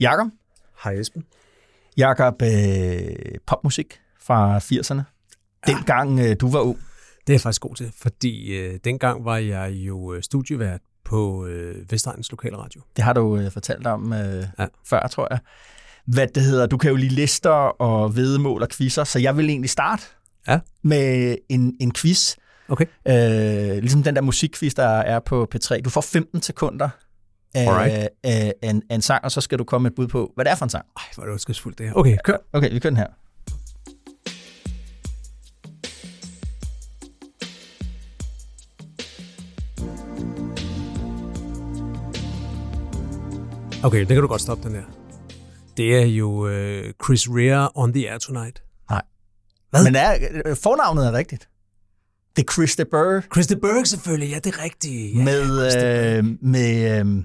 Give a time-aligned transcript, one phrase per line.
[0.00, 0.26] Jakob?
[0.84, 1.24] Hej Esben.
[1.96, 5.02] Jakob, øh, popmusik fra 80'erne.
[5.66, 6.78] Dengang øh, du var ung.
[7.26, 11.46] Det er jeg faktisk god til, fordi øh, dengang var jeg jo øh, studievært på
[11.46, 12.82] øh, Vestegnens Lokale Radio.
[12.96, 14.44] Det har du øh, fortalt om øh, Ja.
[14.58, 14.66] ja.
[14.86, 15.38] før, tror jeg.
[16.06, 19.48] Hvad det hedder, du kan jo lide lister og vedemål og quizzer, så jeg vil
[19.50, 20.02] egentlig starte
[20.48, 20.60] Ja.
[20.82, 22.36] med en, en quiz.
[22.68, 22.86] Okay.
[23.08, 25.80] Øh, ligesom den der musikquiz, der er på P3.
[25.80, 26.88] Du får 15 sekunder
[27.54, 30.06] af, af, af, en, af en sang, og så skal du komme med et bud
[30.08, 30.84] på, hvad det er for en sang.
[30.96, 31.94] Ej, hvor er det ondskabsfuldt det her.
[31.94, 32.36] Okay, kør.
[32.52, 33.06] Okay, vi kører den her.
[43.84, 44.84] Okay, det kan du godt stoppe, den her.
[45.76, 48.62] Det er jo øh, Chris Rea on the Air Tonight.
[48.90, 49.02] Nej.
[49.70, 49.84] Hvad?
[49.84, 50.14] Men er,
[50.46, 51.48] øh, fornavnet er rigtigt.
[52.36, 55.16] Det er Chris de Burr Chris de Burgh selvfølgelig, ja, det er rigtigt.
[55.16, 57.24] Ja, med, øh, med øh,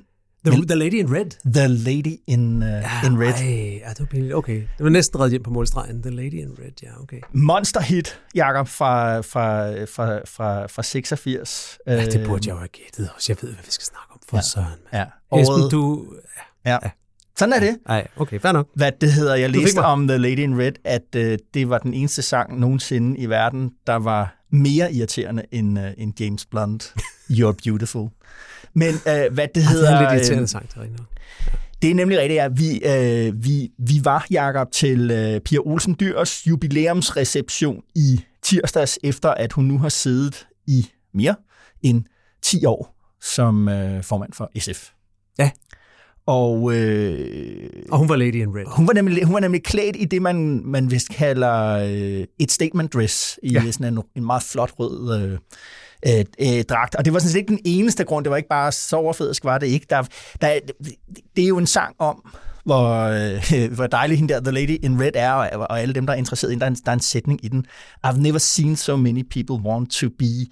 [0.51, 1.29] The, the Lady in Red.
[1.53, 3.33] The Lady in, uh, in Red.
[3.33, 4.35] Ej, ja, det var pinligt.
[4.35, 6.01] Okay, det var næsten reddet hjem på målstregen.
[6.01, 7.19] The Lady in Red, ja, okay.
[7.33, 11.77] Monster hit, Jakob, fra, fra, fra, fra, fra 86.
[11.87, 13.31] Ja, det burde jeg jo have gættet også.
[13.31, 14.19] Jeg ved, hvad vi skal snakke om.
[14.29, 14.41] For ja.
[14.41, 14.79] søren.
[14.93, 15.03] Ja.
[15.41, 16.05] Esben, Året, du...
[16.65, 16.77] ja.
[17.37, 17.77] Sådan er det.
[17.85, 18.67] Ej, okay, fair nok.
[18.75, 21.21] Hvad det hedder, jeg læste om The Lady in Red, at uh,
[21.53, 26.21] det var den eneste sang nogensinde i verden, der var mere irriterende end, uh, end
[26.21, 26.93] James Blunt,
[27.37, 28.09] You're Beautiful.
[28.77, 29.91] Men uh, hvad det Det hedder...
[29.91, 31.03] er en lidt øh, irriterende sang, det er.
[31.81, 35.95] Det er nemlig rigtigt, at vi, øh, vi, vi var, Jakob, til øh, Pia Olsen
[35.99, 41.35] Dyrs jubilæumsreception i tirsdags, efter at hun nu har siddet i mere
[41.81, 42.03] end
[42.43, 44.89] 10 år som øh, formand for SF.
[45.39, 45.51] Ja.
[46.25, 48.65] Og øh, Og hun var Lady in Red.
[48.67, 52.51] hun, var nemlig, hun var nemlig klædt i det, man, man vist kalder øh, et
[52.51, 53.71] statement dress, i ja.
[53.71, 55.37] sådan en, en meget flot rød øh,
[56.05, 56.95] øh, øh, dragt.
[56.95, 59.43] Og det var sådan set ikke den eneste grund, det var ikke bare så overfladisk,
[59.43, 59.85] var det ikke.
[59.89, 60.03] Der,
[60.41, 60.59] der,
[61.35, 62.33] det er jo en sang om,
[62.65, 66.05] hvor, øh, hvor dejlig hende der, The Lady in Red er, og, og alle dem,
[66.05, 66.55] der er interesseret i.
[66.55, 67.65] Der er, en, der er en sætning i den.
[68.07, 70.45] I've never seen so many people want to be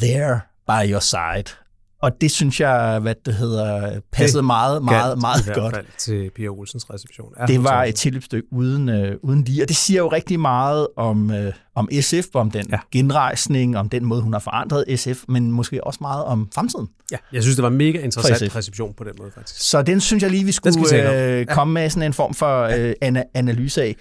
[0.00, 1.56] there by your side.
[2.02, 5.56] Og det synes jeg, hvad det hedder, passede Det meget, meget, Galt, meget i hvert
[5.56, 5.74] godt.
[5.74, 7.28] fald til Pia Olsens reception.
[7.40, 10.86] Ja, Det var et tilløbsstykke uden, øh, uden lige, og det siger jo rigtig meget
[10.96, 12.76] om, øh, om SF, om den Ja.
[12.76, 12.80] ja.
[12.92, 16.88] genrejsning, om den måde, hun har forandret SF, men måske også meget om fremtiden.
[17.12, 19.70] Ja, jeg synes, det var mega interessant reception på den måde, faktisk.
[19.70, 22.92] Så den synes jeg lige, vi skulle øh, komme med sådan en form for øh,
[23.04, 23.96] ana- analyse af.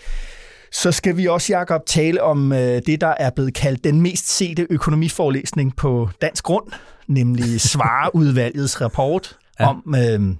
[0.71, 4.29] Så skal vi også, Jacob, tale om øh, det, der er blevet kaldt den mest
[4.29, 6.65] sete økonomiforelæsning på dansk grund,
[7.07, 9.67] nemlig Svareudvalgets rapport Ja.
[9.67, 10.35] om, øh,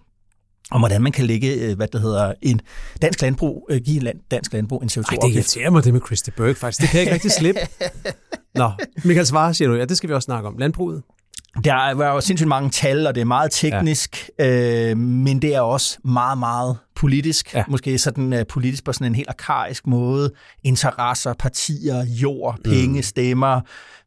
[0.71, 2.61] om, hvordan man kan lægge, øh, hvad det hedder, en
[3.01, 5.35] dansk landbrug, øh, give en land, dansk landbrug en Ej, det CO2-afgift.
[5.35, 6.81] irriterer mig, det med Chris de Burgh, faktisk.
[6.81, 7.59] Det kan jeg ikke rigtig slippe.
[8.55, 8.71] Nå,
[9.03, 10.57] Michael Svare siger du, ja, det skal vi også snakke om.
[10.57, 11.01] Landbruget.
[11.63, 14.89] Der var jo sindssygt mange tal, og det er meget teknisk, ja.
[14.91, 17.53] øh, men det er også meget, meget politisk.
[17.53, 17.63] Ja.
[17.67, 20.31] Måske sådan uh, politisk på sådan en helt arkaisk måde.
[20.63, 23.01] Interesser, partier, jord, penge, mm.
[23.03, 23.61] stemmer,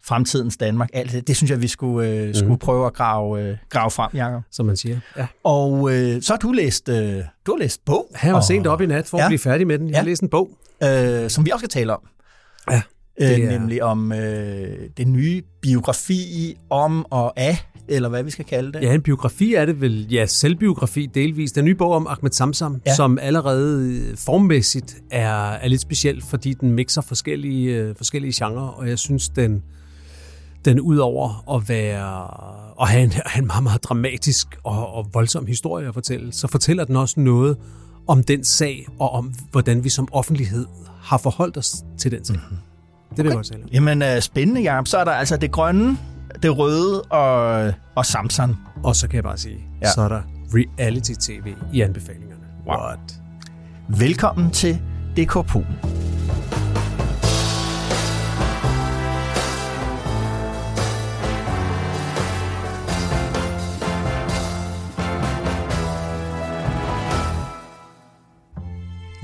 [0.05, 0.89] fremtidens Danmark.
[0.93, 2.35] Alt det, det synes jeg, vi skulle, øh, Mhm.
[2.35, 4.43] skulle prøve at grave, øh, grave frem, Jacob.
[4.51, 4.99] som man siger.
[5.17, 5.27] Ja.
[5.45, 8.67] Og øh, så har du læst, øh, du har læst bog, Han var og, sent
[8.67, 9.29] op i nat for at Ja.
[9.29, 9.89] blive færdig med den.
[9.91, 10.09] Jeg har Ja.
[10.11, 10.51] læst en bog.
[10.83, 12.01] øh, som vi også skal tale om.
[12.71, 12.83] Ja,
[13.21, 17.57] Øh, er- Nemlig om øh, den nye biografi om og af,
[17.89, 18.83] eller hvad vi skal kalde det.
[18.83, 20.07] Ja, en biografi er det vel.
[20.13, 21.53] Ja, selvbiografi delvis.
[21.53, 22.95] Den nye bog om Ahmed Samsam, ja.
[22.95, 28.67] Som allerede øh, formmæssigt er, er lidt speciel, fordi den mixer forskellige, øh, forskellige genrer,
[28.69, 29.63] og jeg synes, den,
[30.65, 32.25] den ud over at være
[32.83, 36.49] at have en, have en meget, meget dramatisk og, og voldsom historie at fortælle, så
[36.49, 37.57] fortæller den også noget
[38.07, 40.67] om den sag, og om hvordan vi som offentlighed
[41.03, 42.37] har forholdt os til den sag.
[42.37, 42.57] Mm-hmm.
[43.17, 43.53] Det vil jeg godt.
[43.73, 44.87] Jamen, øh, spændende, Jacob.
[44.87, 45.99] Så er der altså det grønne,
[46.43, 48.59] det røde og, og Samsung.
[48.85, 49.87] Og så kan jeg bare sige, ja.
[49.87, 49.93] Ja.
[49.93, 50.23] så er der
[50.55, 52.43] reality-tv i anbefalingerne.
[52.67, 52.77] Wow.
[52.77, 53.21] What?
[53.89, 54.81] Velkommen til
[55.17, 55.79] DK Polen.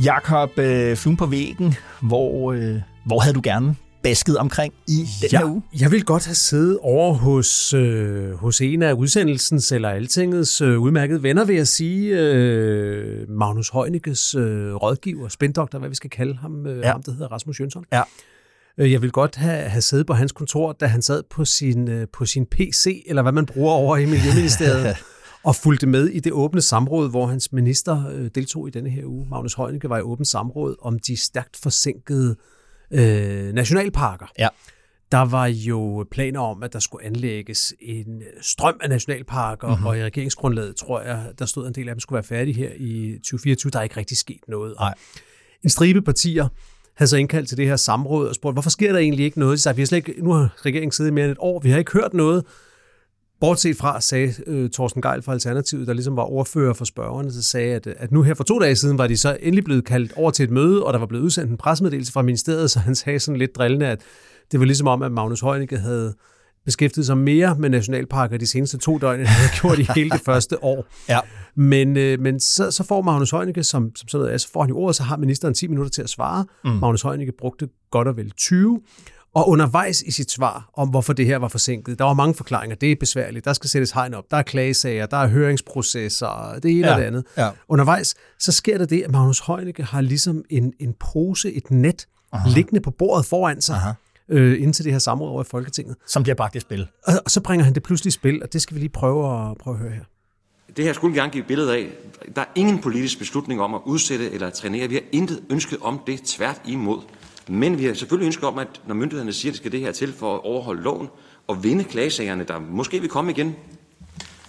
[0.04, 5.28] Jakob, øh, fluen på væggen, hvor, øh, hvor havde du gerne basket omkring i den
[5.32, 5.62] ja, her uge?
[5.80, 10.80] Jeg vil godt have siddet over hos, øh, hos en af udsendelsens eller Altingets øh,
[10.80, 12.18] udmærkede venner, vil jeg sige.
[12.20, 16.90] Øh, Magnus Heunicke's øh, rådgiver, spændoktor, hvad vi skal kalde ham, øh, ja.
[16.90, 17.84] ham der hedder Rasmus Jønsson.
[17.92, 18.02] Ja.
[18.78, 21.88] Øh, Jeg vil godt have, have siddet på hans kontor, da han sad på sin,
[21.90, 24.96] øh, på sin PC, eller hvad man bruger over i Miljøministeriet,
[25.48, 29.04] og fulgte med i det åbne samråd, hvor hans minister øh, deltog i denne her
[29.04, 29.26] uge.
[29.30, 32.57] Magnus Heunicke var i åbent samråd om de stærkt forsinkede øh,
[32.90, 34.26] nationalparker.
[34.38, 34.48] Ja.
[35.12, 39.86] Der var jo planer om, at der skulle anlægges en strøm af nationalparker, mm-hmm.
[39.86, 42.70] og i regeringsgrundlaget, tror jeg, der stod en del af dem skulle være færdige her
[42.76, 43.70] i 2024.
[43.70, 44.74] Der er ikke rigtig sket noget.
[44.80, 44.94] Nej.
[45.64, 46.48] En stribe partier
[46.94, 49.56] havde så indkaldt til det her samråd og spurgt, hvorfor sker der egentlig ikke noget?
[49.56, 51.70] De sagde, vi har slet ikke, nu har regeringen siddet mere end et år, vi
[51.70, 52.44] har ikke hørt noget.
[53.40, 57.42] Bortset fra, sagde øh, Thorsten Geil fra Alternativet, der ligesom var ordfører for spørgerne, så
[57.42, 60.12] sagde, at, at nu her for to dage siden var de så endelig blevet kaldt
[60.16, 62.94] over til et møde, og der var blevet udsendt en pressemeddelelse fra ministeriet, så han
[62.94, 64.00] sagde sådan lidt drillende, at
[64.52, 66.14] det var ligesom om, at Magnus Heunicke havde
[66.64, 70.10] beskæftiget sig mere med nationalparker de seneste to døgn, end han havde gjort i hele
[70.10, 70.86] det første år.
[71.08, 71.20] Ja.
[71.54, 74.60] Men, øh, men så, så får Magnus Heunicke, som, som sådan noget er, så får
[74.60, 76.44] han jo ordet, så har ministeren 10 minutter til at svare.
[76.64, 76.70] Mm.
[76.70, 78.80] Magnus Heunicke brugte godt og vel 20.
[79.34, 82.76] Og undervejs i sit svar om, hvorfor det her var forsinket, der var mange forklaringer.
[82.76, 86.70] Det er besværligt, der skal sættes hegn op, der er klagesager, der er høringsprocesser, det
[86.70, 87.24] ene Ja, og det andet.
[87.36, 87.50] ja.
[87.68, 92.06] Undervejs, så sker der det, at Magnus Heunicke har ligesom en, en pose, et net,
[92.32, 92.48] Aha.
[92.50, 93.92] liggende på bordet foran sig, Aha.
[94.28, 95.96] øh, indtil det her samråd over i Folketinget.
[96.06, 96.88] Som bliver bragt i spil.
[97.06, 99.50] Og, og så bringer han det pludselig i spil, og det skal vi lige prøve
[99.50, 100.02] at, prøve at høre her.
[100.76, 101.86] Det her skulle vi gerne give et billede af.
[102.36, 104.88] Der er ingen politisk beslutning om at udsætte eller trænere.
[104.88, 107.00] Vi har intet ønske om det tvært imod.
[107.48, 109.92] Men vi har selvfølgelig ønsket om, at når myndighederne siger, at det skal det her
[109.92, 111.08] til for at overholde loven
[111.46, 113.56] og vinde klagesagerne, der måske vil komme igen,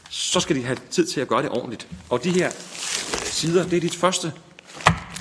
[0.09, 1.87] så skal de have tid til at gøre det ordentligt.
[2.09, 2.49] Og de her
[3.23, 4.33] sider, det er de første,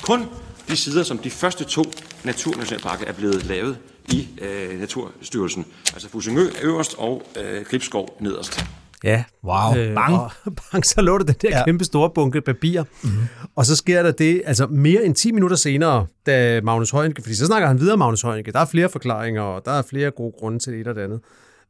[0.02, 0.26] kun
[0.68, 1.84] de sider, som de første to
[2.24, 3.78] naturnationalparker er blevet lavet
[4.08, 5.66] i øh, Naturstyrelsen.
[5.92, 8.64] Altså Fusingø øverst og øh, Gribskov nederst.
[9.04, 9.24] Ja.
[9.44, 9.74] Wow.
[9.94, 10.14] Bang.
[10.14, 10.30] Og
[10.72, 11.64] bang, så lå der den der Ja.
[11.64, 12.82] kæmpe store bunke papir.
[13.02, 13.18] Mm-hmm.
[13.56, 17.34] Og så sker der det, altså mere end 10 minutter senere, da Magnus Heunicke, fordi
[17.34, 20.10] så snakker han videre om Magnus Heunicke, der er flere forklaringer, og der er flere
[20.10, 21.20] gode grunde til det ene og det andet.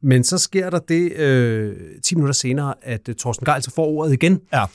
[0.01, 3.85] Men så sker der det øh, 10 minutter senere, at øh, Thorsten Geil så får
[3.85, 4.41] ordet igen.
[4.53, 4.65] Ja.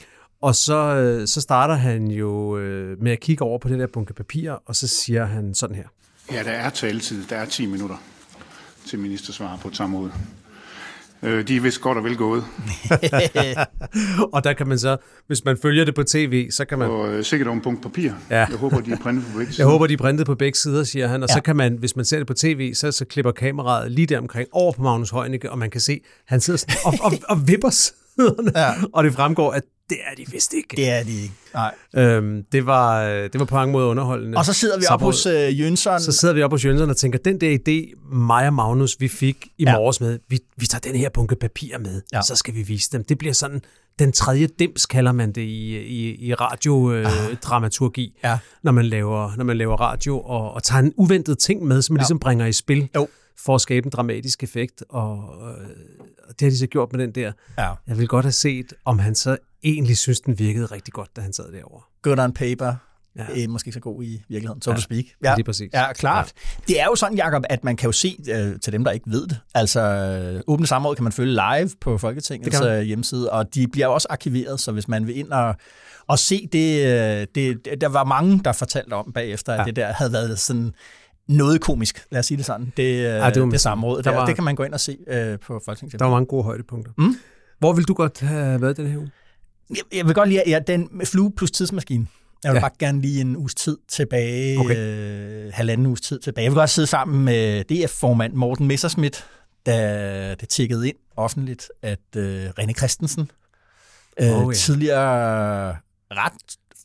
[0.41, 3.87] Og så, øh, så starter han jo øh, med at kigge over på det der
[3.87, 5.83] bunke papir, og så siger han sådan her.
[6.31, 7.23] Ja, der er taletid.
[7.29, 7.95] Der er 10 minutter
[8.87, 10.09] til ministersvar på et samråd.
[11.25, 12.43] Øh, de er vist godt og vel gået.
[14.33, 16.89] og der kan man så, hvis man følger det på tv, så kan man...
[16.89, 18.11] Og øh, sikkert om punkt papir.
[18.29, 18.35] Ja.
[18.35, 19.67] Jeg håber, de er printet på begge Jeg sider.
[19.67, 21.23] håber, de er printet på begge sider, siger han.
[21.23, 21.29] Og.
[21.29, 21.33] Ja.
[21.33, 24.17] så kan man, hvis man ser det på tv, så, så klipper kameraet lige der
[24.19, 27.47] omkring over på Magnus Heunicke, og man kan se, han sidder sådan og, og, og
[27.47, 28.51] vipper siderne.
[28.55, 28.71] Ja.
[28.93, 30.67] Og det fremgår, at det er de vist ikke.
[30.77, 31.33] Det er de ikke.
[31.53, 31.75] Nej.
[31.95, 34.37] Øhm, det, var, øh, det var på mange måder underholdende.
[34.37, 35.11] Og så sidder vi op Samråd.
[35.11, 35.99] hos øh, Jønsson.
[35.99, 39.07] Så sidder vi op hos Jønsson og tænker, den der idé, mig og Magnus, vi
[39.07, 39.73] fik i Ja.
[39.77, 42.21] morges med, vi, vi tager den her bunke papir med, Ja.
[42.21, 43.03] så skal vi vise dem.
[43.03, 43.61] Det bliver sådan,
[43.99, 48.37] den tredje dims kalder man det i, i, i radiodramaturgi, Ja.
[48.63, 51.93] når, man laver, når man laver radio, og, og tager en uventet ting med, som
[51.93, 52.01] man Ja.
[52.01, 53.07] ligesom bringer i spil, Jo.
[53.45, 55.67] for at skabe en dramatisk effekt, og, øh,
[56.14, 57.31] og det har de så gjort med den der.
[57.57, 57.71] Ja.
[57.87, 61.21] Jeg vil godt have set, om han så egentlig synes, den virkede rigtig godt, da
[61.21, 61.81] han sad derovre.
[62.01, 62.65] Good on paper.
[63.17, 63.25] Ja.
[63.35, 63.43] Ja.
[63.43, 65.05] Øh, måske ikke så god i virkeligheden, so Ja, to speak.
[65.35, 65.69] lige præcis.
[65.73, 66.33] Ja, klart.
[66.35, 66.63] Ja.
[66.73, 69.11] Det er jo sådan, Jacob, at man kan jo se, øh, til dem, der ikke
[69.11, 73.31] ved det, altså øh, åbne samråd kan man følge live på Folketingets Det øh, hjemmeside,
[73.31, 75.55] og de bliver også arkiveret, så hvis man vil ind og,
[76.07, 79.63] og se det, øh, det, der var mange, der fortalte om bagefter, at Ja.
[79.65, 80.73] det der havde været sådan
[81.27, 83.95] noget komisk, lad os sige det sådan, det, øh, Ja, det var- det samråd.
[84.03, 86.11] der Der, var- det kan man gå ind og se øh, på Folketingets Der var
[86.11, 86.91] mange gode højdepunkter.
[86.97, 87.15] Mm.
[87.59, 89.11] Hvor vil du godt have været den her uge?
[89.69, 92.07] Jeg, jeg vil godt lide, at ja, den flue plus tidsmaskine.
[92.43, 92.61] Jeg vil ja.
[92.61, 94.77] Bare gerne lige en uges tid tilbage, okay.
[94.77, 96.43] Øh, halvanden uges tid tilbage.
[96.43, 99.25] Jeg vil godt sidde sammen med DF-formand Morten Messerschmidt,
[99.65, 103.31] da det tikkede ind offentligt, at øh, René Christensen,
[104.21, 104.53] øh, oh, ja.
[104.57, 105.69] tidligere
[106.11, 106.33] ret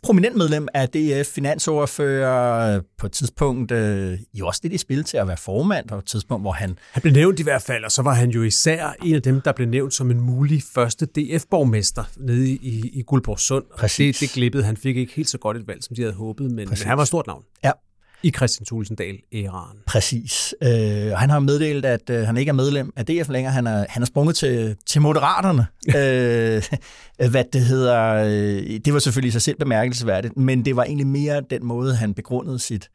[0.02, 5.04] prominent medlem af DF, finansordfører, øh, på et tidspunkt øh, jo også lidt i spil
[5.04, 7.84] til at være formand, på et tidspunkt, hvor han Han blev nævnt i hvert fald,
[7.84, 10.62] og så var han jo især en af dem, der blev nævnt som en mulig
[10.74, 13.64] første DF-borgmester nede i, i, i Guldborg Sund.
[13.76, 14.18] Præcis.
[14.18, 14.64] det, det glippede.
[14.64, 16.96] Han fik ikke helt så godt et valg, som de havde håbet, men, men han
[16.96, 17.70] var et stort navn Ja.
[18.22, 19.78] I Christian Tulsendal æraen.
[19.86, 20.54] Præcis.
[20.62, 23.52] Øh, han har meddelt, at øh, han ikke er medlem af DF længere.
[23.52, 25.66] Han er, han er sprunget til, til Moderaterne.
[25.98, 28.14] øh, hvad det hedder.
[28.14, 31.94] Øh, det var selvfølgelig i sig selv bemærkelsesværdigt, men det var egentlig mere den måde,
[31.94, 32.88] han begrundede sit,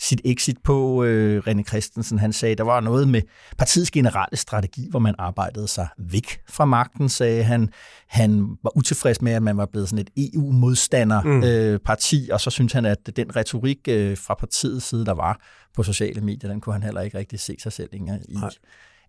[0.00, 1.04] sit exit på.
[1.04, 3.22] Øh, René Christensen, han sagde, der var noget med
[3.58, 7.68] partiets generelle strategi, hvor man arbejdede sig væk fra magten, sagde han.
[8.08, 12.24] Han var utilfreds med, at man var blevet sådan et EU-modstander-parti, mm.
[12.24, 15.40] øh, og så synes han, at den retorik øh, fra partiets side, der var
[15.74, 17.98] på sociale medier, den kunne han heller ikke rigtig se sig selv i.
[17.98, 18.50] Nej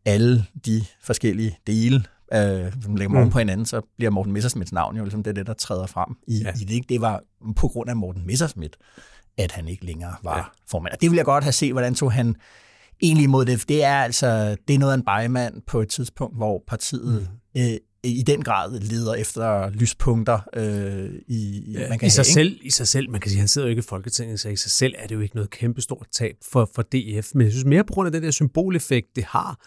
[0.08, 2.04] alle de forskellige dele,
[2.34, 3.32] øh, som lægger morgen mm.
[3.32, 6.42] på hinanden, så bliver Morten Messersmiths navn jo ligesom det, det der træder frem i,
[6.44, 6.54] ja.
[6.62, 6.90] i det.
[6.90, 7.22] Det var
[7.56, 8.74] på grund af Morten Messersmith,
[9.38, 10.44] at han ikke længere var ja.
[10.70, 10.94] formand.
[10.94, 12.36] Og det vil jeg godt have set, hvordan tog han
[13.02, 13.70] egentlig imod det.
[13.70, 17.62] Det er altså det er noget af en bejmand på et tidspunkt, hvor partiet mm.
[17.62, 22.34] øh, i den grad leder efter lyspunkter øh, i, ja, man kan i sig have,
[22.34, 22.60] selv.
[22.62, 24.72] I sig selv, man kan sige, han sidder jo ikke i Folketinget, så i sig
[24.72, 27.32] selv er det jo ikke noget kæmpestort tab for, for DF.
[27.34, 29.60] Men jeg synes mere på grund af den der symboleffekt, det har,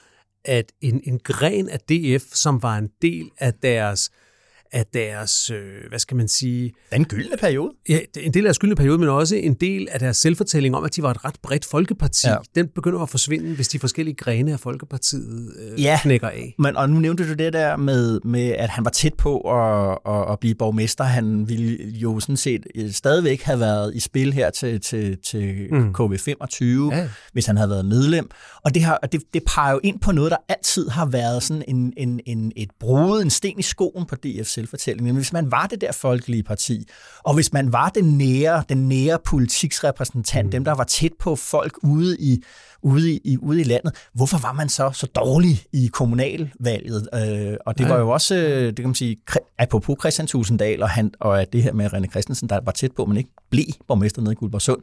[0.44, 4.10] at en, en gren af DF, som var en del af deres
[4.72, 5.58] af deres, øh,
[5.88, 6.72] hvad skal man sige...
[6.92, 7.72] Den gyldne periode.
[7.88, 10.84] Ja, en del af deres gyldne periode, men også en del af deres selvfortælling om,
[10.84, 12.28] at de var et ret bredt folkeparti.
[12.28, 12.36] Ja.
[12.54, 16.54] Den begynder at forsvinde, hvis de forskellige grene af Folkepartiet øh, ja, knækker af.
[16.58, 19.98] Men, og nu nævnte du det der med, med, at han var tæt på at,
[20.06, 21.04] at, at blive borgmester.
[21.04, 25.68] Han ville jo sådan set øh, stadigvæk have været i spil her til, til, til
[25.70, 25.94] mm.
[25.98, 27.08] KV25, ja.
[27.32, 28.30] hvis han havde været medlem.
[28.64, 31.62] Og det, har, det, det peger jo ind på noget, der altid har været sådan
[31.68, 35.06] en, en, en, et brud, en sten i skoen på DF's selvfortælling.
[35.06, 36.88] Men hvis man var det der folkelige parti,
[37.24, 40.50] og hvis man var den nære, den nære politiksrepræsentant, mm.
[40.50, 42.42] dem der var tæt på folk ude i,
[42.82, 47.08] ude i, ude i landet, hvorfor var man så så dårlig i kommunalvalget?
[47.14, 47.88] Øh, og det ja.
[47.88, 49.16] var jo også, øh, det kan man sige,
[49.58, 53.04] apropos Christian Tusinddal og, han, og det her med René Christensen, der var tæt på,
[53.04, 54.82] men ikke blev borgmester nede i Guldborgsund,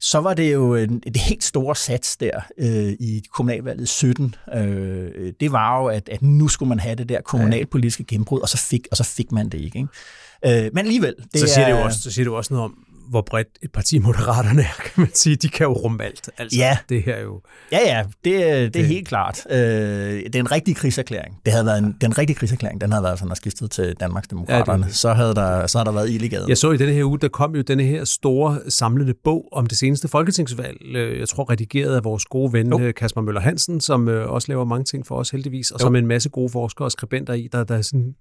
[0.00, 4.34] så var det jo en, et helt store sats der øh, i kommunalvalget 17.
[4.54, 8.48] Øh, det var jo, at, at nu skulle man have det der kommunalpolitiske gennembrud, og
[8.48, 9.78] så fik, og så fik man det ikke.
[9.78, 10.66] ikke?
[10.66, 11.14] Øh, men alligevel.
[11.32, 13.22] Det så, siger er, det jo også, så siger det jo også noget om, hvor
[13.22, 15.36] bredt et parti Moderaterne er, kan man sige.
[15.36, 16.30] De kan jo rumme alt.
[16.38, 16.78] Altså, ja.
[16.88, 17.40] Det her jo...
[17.72, 18.86] Ja, ja, det, det er det.
[18.86, 19.46] helt klart.
[19.50, 21.40] Øh, det er en rigtig krigserklæring.
[21.44, 24.84] Det havde været en, den rigtige krigserklæring, den havde været sådan skiftet til Danmarks Demokraterne.
[24.84, 26.48] Ja, det, så, havde der, så havde der været ild i gaden.
[26.48, 29.66] Jeg så i denne her uge, der kom jo denne her store samlede bog om
[29.66, 30.76] det seneste folketingsvalg.
[30.96, 32.80] Øh, jeg tror redigeret af vores gode ven jo.
[32.80, 35.84] Øh, Kasper Møller Hansen, som øh, også laver mange ting for os heldigvis, og jo.
[35.84, 38.14] som en masse gode forskere og skribenter i, der, der er sådan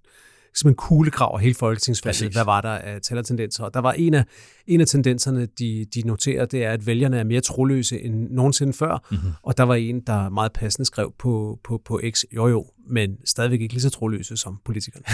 [0.55, 2.33] som en kuglegrav af hele folketingsvalget.
[2.33, 3.63] Hvad var der af tallertendenser?
[3.63, 4.23] Og der var en af,
[4.67, 8.73] en af tendenserne, de, de noterer, det er, at vælgerne er mere troløse end nogensinde
[8.73, 9.05] før.
[9.11, 9.31] Mm-hmm.
[9.43, 13.17] Og der var en, der meget passende skrev på, på, på X, jo jo, men
[13.25, 15.05] stadigvæk ikke lige så troløse som politikerne.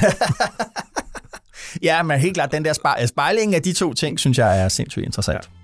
[1.90, 5.06] ja, men helt klart, den der spejling af de to ting, synes jeg er sindssygt
[5.06, 5.50] interessant.
[5.56, 5.61] Ja.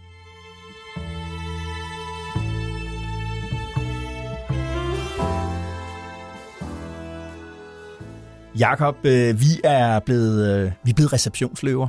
[8.59, 11.87] Jakob, øh, vi er blevet, øh, vi er blevet receptionsløver.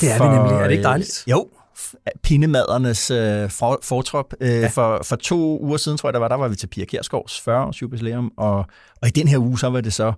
[0.00, 0.52] Det er for, vi nemlig.
[0.52, 1.24] Er det ikke dejligt?
[1.26, 1.48] Øh, jo,
[2.22, 4.34] pindemadernes øh, for, fortrop.
[4.40, 4.66] Øh, ja.
[4.66, 7.38] for, for to uger siden, tror jeg, der var, der var vi til Pia Kjærsgaards
[7.38, 8.56] 40-års jubilæum, og,
[9.02, 10.12] og i den her uge, så var det så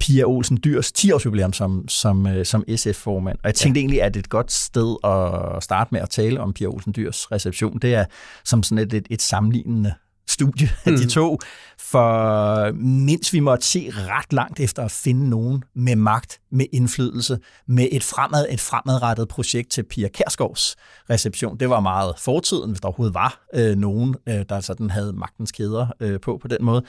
[0.00, 3.38] Pia Olsen Dyrs 10-års jubilæum som, som, øh, som SF-formand.
[3.42, 3.82] Og jeg tænkte ja.
[3.82, 7.32] egentlig, at det et godt sted at starte med at tale om Pia Olsen Dyrs
[7.32, 7.78] reception.
[7.78, 8.04] Det er
[8.44, 9.94] som sådan et, et, et sammenlignende
[10.28, 11.08] studie af de mm.
[11.08, 11.38] to,
[11.78, 17.38] for mindst vi måtte se ret langt efter at finde nogen med magt, med indflydelse,
[17.68, 20.76] med et, fremad, et fremadrettet projekt til Pia Kærsgaards
[21.10, 21.58] reception.
[21.58, 25.52] Det var meget fortiden, hvis der overhovedet var øh, nogen, øh, der sådan havde magtens
[25.52, 26.84] kæder øh, på på den måde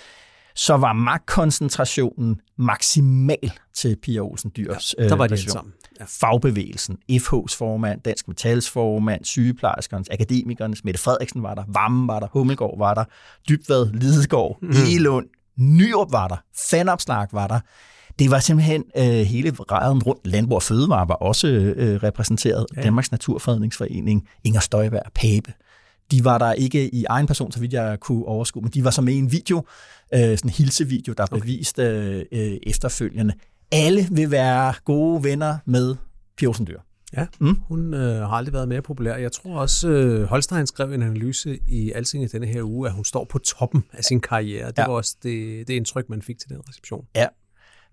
[0.55, 5.73] så var magtkoncentrationen maksimal til Pia Olsen Dyrs ja, der var de sammen.
[5.99, 6.05] Ja.
[6.07, 12.27] Fagbevægelsen, FH's formand, Dansk Metals formand, sygeplejerskernes, akademikernes, Mette Frederiksen var der, Vammen var der,
[12.31, 13.03] Hummelgaard var der,
[13.49, 14.69] Dybvad, Lidegaard, mm.
[14.95, 15.25] Elund,
[15.57, 16.37] Nyrup var der,
[16.69, 17.59] Fanopslag var der.
[18.19, 20.27] Det var simpelthen øh, hele raden rundt.
[20.27, 22.65] Landbrug og Fødevare var også øh, repræsenteret.
[22.75, 22.81] Ja.
[22.81, 25.53] Danmarks Naturfredningsforening, Inger Støjberg, Pape.
[26.13, 28.91] De var der ikke i egen person, så vidt jeg kunne overskue, men de var
[28.91, 29.57] så med i en video,
[30.13, 31.49] øh, sådan en hilsevideo, der blev okay.
[31.49, 33.33] vist øh, øh, efterfølgende.
[33.71, 35.95] Alle vil være gode venner med
[36.37, 36.79] Pia Dyr.
[37.17, 37.57] Ja, mm.
[37.67, 39.15] hun øh, har aldrig været mere populær.
[39.15, 42.93] Jeg tror også, øh, Holstein skrev en analyse i Alsing i denne her uge, at
[42.93, 44.67] hun står på toppen af sin karriere.
[44.67, 44.87] Det ja.
[44.87, 47.05] var også det, det indtryk, man fik til den reception.
[47.15, 47.27] Ja,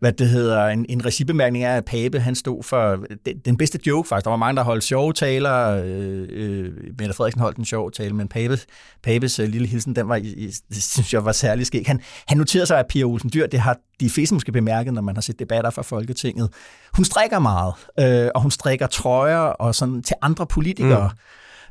[0.00, 3.78] hvad det hedder, en, en regibemærkning er, at Pape han stod for den, den bedste
[3.87, 4.25] joke faktisk.
[4.25, 5.83] Der var mange, der holdt sjove taler.
[5.85, 8.59] Øh, øh, Mette Frederiksen holdt en sjov tale, men Pape,
[9.02, 11.85] Papes øh, lille hilsen, den var, i, synes jeg var særlig skæg.
[11.87, 15.02] Han, han noterede sig, at Pia Olsen Dyr, det har de fleste måske bemærket, når
[15.02, 16.49] man har set debatter fra Folketinget.
[16.97, 21.11] Hun strikker meget, øh, og hun strikker trøjer og sådan til andre politikere.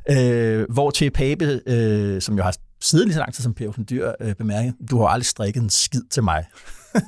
[0.08, 0.14] Mm.
[0.16, 3.66] Øh, hvor til Pape, øh, som jo har siddet lige så lang tid som Pia
[3.66, 6.44] Olsen Dyr, øh, bemærket, du har aldrig strikket en skid til mig.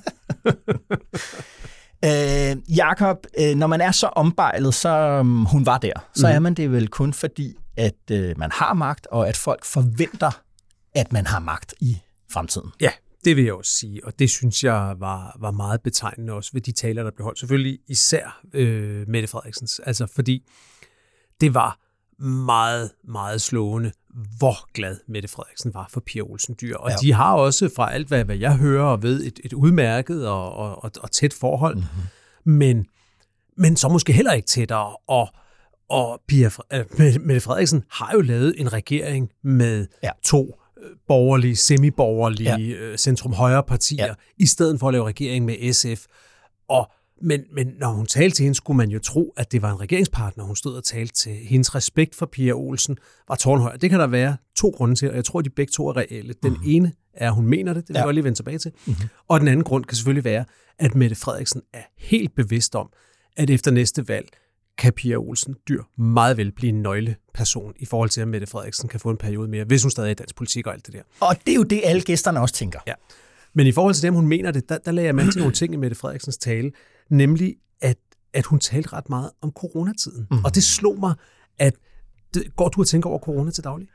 [2.05, 6.35] øh, Jakob, øh, når man er så ombejlet, så um, hun var der, så mm.
[6.35, 10.43] er man det vel kun fordi, at øh, man har magt, og at folk forventer,
[10.95, 11.99] at man har magt i
[12.31, 12.71] fremtiden.
[12.81, 12.91] Ja,
[13.25, 16.61] det vil jeg også sige, og det synes jeg var, var meget betegnende også ved
[16.61, 17.39] de taler, der blev holdt.
[17.39, 20.49] Selvfølgelig især øh, Mette Frederiksens, altså fordi
[21.41, 21.79] det var
[22.25, 23.93] meget, meget slående,
[24.39, 26.77] hvor glad Mette Frederiksen var for Pia Olsen Dyr.
[26.77, 26.97] Og ja.
[27.01, 30.55] de har også, fra alt hvad, hvad jeg hører og ved, et, et udmærket og,
[30.55, 31.77] og, og tæt forhold.
[31.77, 32.53] Mm-hmm.
[32.53, 32.87] Men,
[33.57, 34.97] men så måske heller ikke tættere.
[35.09, 35.29] Og,
[35.89, 40.11] og Pia, øh, Mette Frederiksen har jo lavet en regering med ja.
[40.25, 42.59] to øh, borgerlige, semi-borgerlige, ja.
[42.59, 44.15] øh, centrum-højre partier, ja.
[44.39, 46.07] i stedet for at lave regering med SF.
[46.69, 46.91] Og
[47.23, 49.81] men, men når hun talte til hende, skulle man jo tro, at det var en
[49.81, 51.33] regeringspartner, hun stod og talte til.
[51.33, 52.99] Hendes respekt for Pia Olsen
[53.29, 53.77] var tårnhøj.
[53.77, 55.97] Det kan der være to grunde til, og jeg tror, at de begge to er
[55.97, 56.35] reelle.
[56.43, 56.63] Den mm.
[56.67, 58.05] ene er, at hun mener det, det vil ja.
[58.05, 58.73] jeg lige vende tilbage til.
[58.87, 59.09] Mm-hmm.
[59.29, 60.45] Og den anden grund kan selvfølgelig være,
[60.79, 62.89] at Mette Frederiksen er helt bevidst om,
[63.37, 64.29] at efter næste valg
[64.79, 68.89] kan Pia Olsen dyr meget vel blive en nøgleperson i forhold til, at Mette Frederiksen
[68.89, 70.95] kan få en periode mere, hvis hun stadig er i dansk politik og alt det
[70.95, 71.03] der.
[71.21, 72.81] Og det er jo det, alle gæsterne også tænker.
[72.87, 72.95] Ja.
[73.55, 75.55] Men i forhold til dem, hun mener det, der, der lagde jeg mærke til nogle
[75.55, 76.71] ting i Mette Frederiksens tale,
[77.11, 77.97] nemlig at,
[78.33, 80.27] at hun talte ret meget om coronatiden.
[80.31, 80.45] Mm.
[80.45, 81.15] Og det slog mig,
[81.59, 81.75] at
[82.35, 83.89] det, går du og tænker over corona til daglig?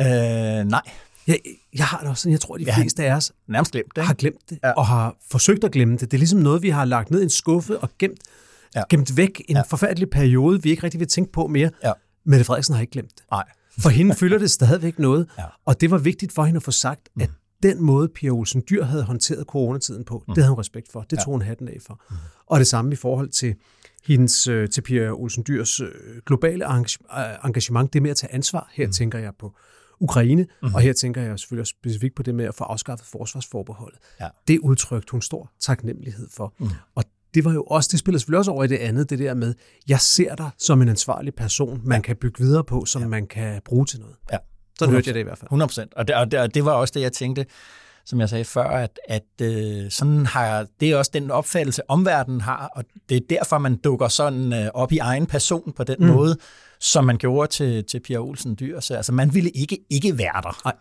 [0.00, 0.82] Øh, nej.
[1.26, 1.38] Jeg,
[1.74, 4.04] jeg har det også sådan, jeg tror, de ja, fleste af os nærmest glemt det,
[4.04, 4.72] har glemt det, ja.
[4.72, 6.00] og har forsøgt at glemme det.
[6.00, 8.20] Det er ligesom noget, vi har lagt ned i en skuffe og gemt,
[8.74, 8.82] ja.
[8.90, 9.62] gemt væk en ja.
[9.62, 11.70] forfærdelig periode, vi ikke rigtig vil tænke på mere.
[11.84, 11.92] Ja.
[12.24, 13.24] Mette Frederiksen har ikke glemt det.
[13.30, 13.44] Nej.
[13.78, 15.44] For hende fylder det stadigvæk noget, ja.
[15.64, 17.34] og det var vigtigt for hende at få sagt, at mm
[17.64, 20.34] den måde, Pia Olsen Dyr havde håndteret coronatiden på, mm.
[20.34, 21.00] det havde hun respekt for.
[21.00, 22.00] Det tog hun hatten af for.
[22.10, 22.16] Mm.
[22.46, 23.54] Og det samme i forhold til
[24.06, 25.88] hendes, øh, til Pia Olsen Dyrs øh,
[26.26, 26.84] globale øh,
[27.44, 28.70] engagement, det med at tage ansvar.
[28.72, 28.92] Her mm.
[28.92, 29.56] tænker jeg på
[30.00, 30.74] Ukraine, mm.
[30.74, 33.98] og her tænker jeg selvfølgelig specifikt på det med at få afskaffet forsvarsforbeholdet.
[34.20, 34.28] Ja.
[34.48, 36.54] Det udtrykte hun stor taknemmelighed for.
[36.58, 36.68] Mm.
[36.94, 39.34] Og det var jo også, det spiller selvfølgelig også over i det andet, det der
[39.34, 39.54] med,
[39.88, 42.02] jeg ser dig som en ansvarlig person, man ja.
[42.02, 43.08] kan bygge videre på, som ja.
[43.08, 44.16] man kan bruge til noget.
[44.32, 44.38] Ja.
[44.78, 45.46] Så hørte jeg det i hvert fald.
[45.46, 45.94] 100 procent.
[45.94, 47.46] Og, det, og, det, og det var også det, jeg tænkte,
[48.06, 52.40] som jeg sagde før, at, at øh, sådan har, det er også den opfattelse, omverdenen
[52.40, 55.96] har, og det er derfor, man dukker sådan øh, op i egen person på den
[55.98, 56.06] mm.
[56.06, 56.36] måde,
[56.84, 58.80] som man gjorde til, til Pia Olsen Dyr.
[58.80, 60.76] Så altså, man ville ikke ikke være der,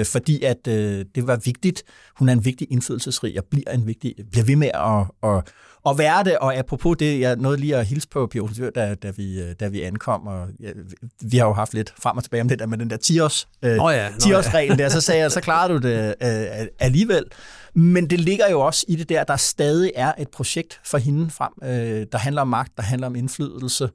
[0.00, 1.82] øh, fordi at øh, det var vigtigt.
[2.16, 5.52] Hun er en vigtig indflydelsesrig og bliver en vigtig, bliver ved med at, at,
[5.86, 6.38] at være det.
[6.38, 9.52] Og apropos det, jeg nåede lige at hilse på Pia Olsen Dyr, da, da, vi,
[9.52, 10.70] da vi ankom, og ja,
[11.22, 13.48] vi har jo haft lidt frem og tilbage om det der med den der 10-års,
[13.62, 17.24] øh, oh ja, 10 regel der, så sagde jeg, så klarer du det øh, alligevel.
[17.74, 21.30] Men det ligger jo også i det der, der stadig er et projekt for hende
[21.30, 23.88] frem, øh, der handler om magt, der handler om indflydelse,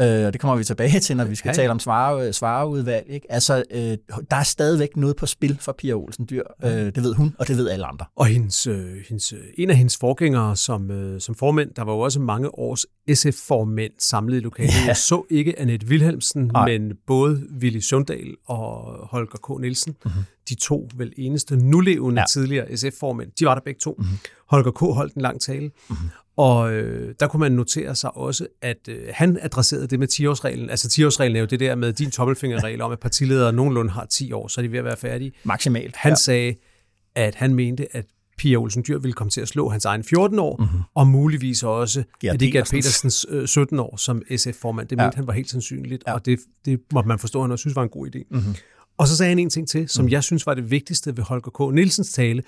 [0.00, 1.56] Øh, og det kommer vi tilbage til, når vi skal okay.
[1.56, 3.06] tale om svare, svareudvalg.
[3.08, 3.32] Ikke?
[3.32, 3.96] Altså, øh,
[4.30, 6.42] der er stadigvæk noget på spil for Pia Olsen Dyr.
[6.64, 8.06] Øh, det ved hun, og det ved alle andre.
[8.16, 11.92] Og hendes, øh, hendes, øh, en af hendes forgængere som, øh, som formænd, der var
[11.92, 14.70] jo også mange års SF-formænd samlet i lokalet.
[14.70, 14.86] Ja.
[14.86, 16.66] Jeg så ikke Annette Wilhelmsen, Nej.
[16.66, 19.60] men både Willy Sundal og Holger K.
[19.60, 20.22] Nielsen, mm-hmm.
[20.48, 22.26] De to vel eneste nulevende ja.
[22.26, 23.94] tidligere SF-formænd, de var der begge to.
[23.98, 24.18] Mm-hmm.
[24.48, 24.78] Holger K.
[24.80, 26.08] holdt en lang tale, mm-hmm.
[26.36, 30.70] Og øh, der kunne man notere sig også, at øh, han adresserede det med 10-årsreglen.
[30.70, 34.32] Altså 10-årsreglen er jo det der med din tommelfingerregel om, at partiledere nogenlunde har 10
[34.32, 35.32] år, så er de ved at være færdige.
[35.44, 35.96] Maksimalt.
[35.96, 36.16] Han ja.
[36.16, 36.54] sagde,
[37.14, 38.06] at han mente, at
[38.38, 40.80] Pia Olsen Dyr ville komme til at slå hans egen 14 år, mm-hmm.
[40.94, 44.88] og muligvis også ja, det Gert Petersens øh, 17 år som SF-formand.
[44.88, 45.02] Det ja.
[45.02, 46.14] mente han var helt sandsynligt, ja.
[46.14, 48.22] og det, det måtte man forstå, at han også synes var en god idé.
[48.30, 48.54] Mm-hmm.
[49.02, 50.10] Og så sagde han en ting til, som mm.
[50.10, 51.74] jeg synes var det vigtigste ved Holger K.
[51.74, 52.42] Nielsens tale,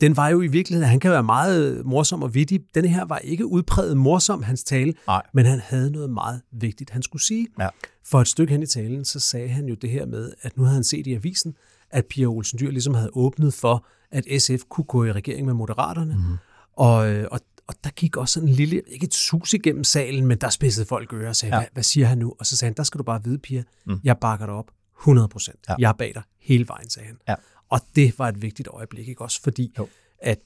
[0.00, 2.60] den var jo i virkeligheden, han kan være meget morsom og vittig.
[2.74, 5.22] Den her var ikke udpræget morsom, hans tale, Nej.
[5.34, 7.46] men han havde noget meget vigtigt, han skulle sige.
[7.58, 7.68] Ja.
[8.04, 10.62] For et stykke hen i talen, så sagde han jo det her med, at nu
[10.62, 11.54] havde han set i avisen,
[11.90, 15.54] at Pia Olsen Dyr ligesom havde åbnet for, at SF kunne gå i regering med
[15.54, 16.14] Moderaterne.
[16.14, 16.36] Mm.
[16.76, 16.96] Og,
[17.30, 20.48] og, og der gik også sådan en lille, ikke et sus igennem salen, men der
[20.48, 21.60] spidsede folk øre og sagde, ja.
[21.60, 22.34] hvad, hvad siger han nu?
[22.38, 24.00] Og så sagde han, der skal du bare vide, Pia, mm.
[24.04, 25.58] jeg bakker dig op 100 procent.
[25.68, 25.74] Ja.
[25.78, 27.18] Jeg er bag dig hele vejen, sagde han.
[27.28, 27.34] Ja.
[27.70, 29.42] Og det var et vigtigt øjeblik, ikke også?
[29.42, 29.88] Fordi jo.
[30.18, 30.38] at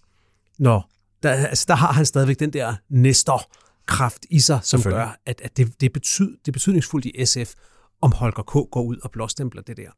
[0.59, 0.91] når,
[1.23, 3.47] der, altså, der har han stadigvæk den der næster
[3.87, 7.55] kraft i sig, som gør, at, at det, det, betyd, det er betydningsfuldt i SF,
[8.01, 8.71] om Holger K.
[8.71, 9.91] går ud og blåstempler det der.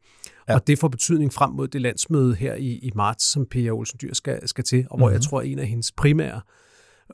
[0.49, 0.55] Ja.
[0.55, 3.99] Og det får betydning frem mod det landsmøde her i, i marts, som Pia Olsen
[4.03, 5.01] Dyr skal, skal til, og mm-hmm.
[5.01, 5.23] hvor jeg mhm.
[5.23, 6.40] tror, at en af hendes primære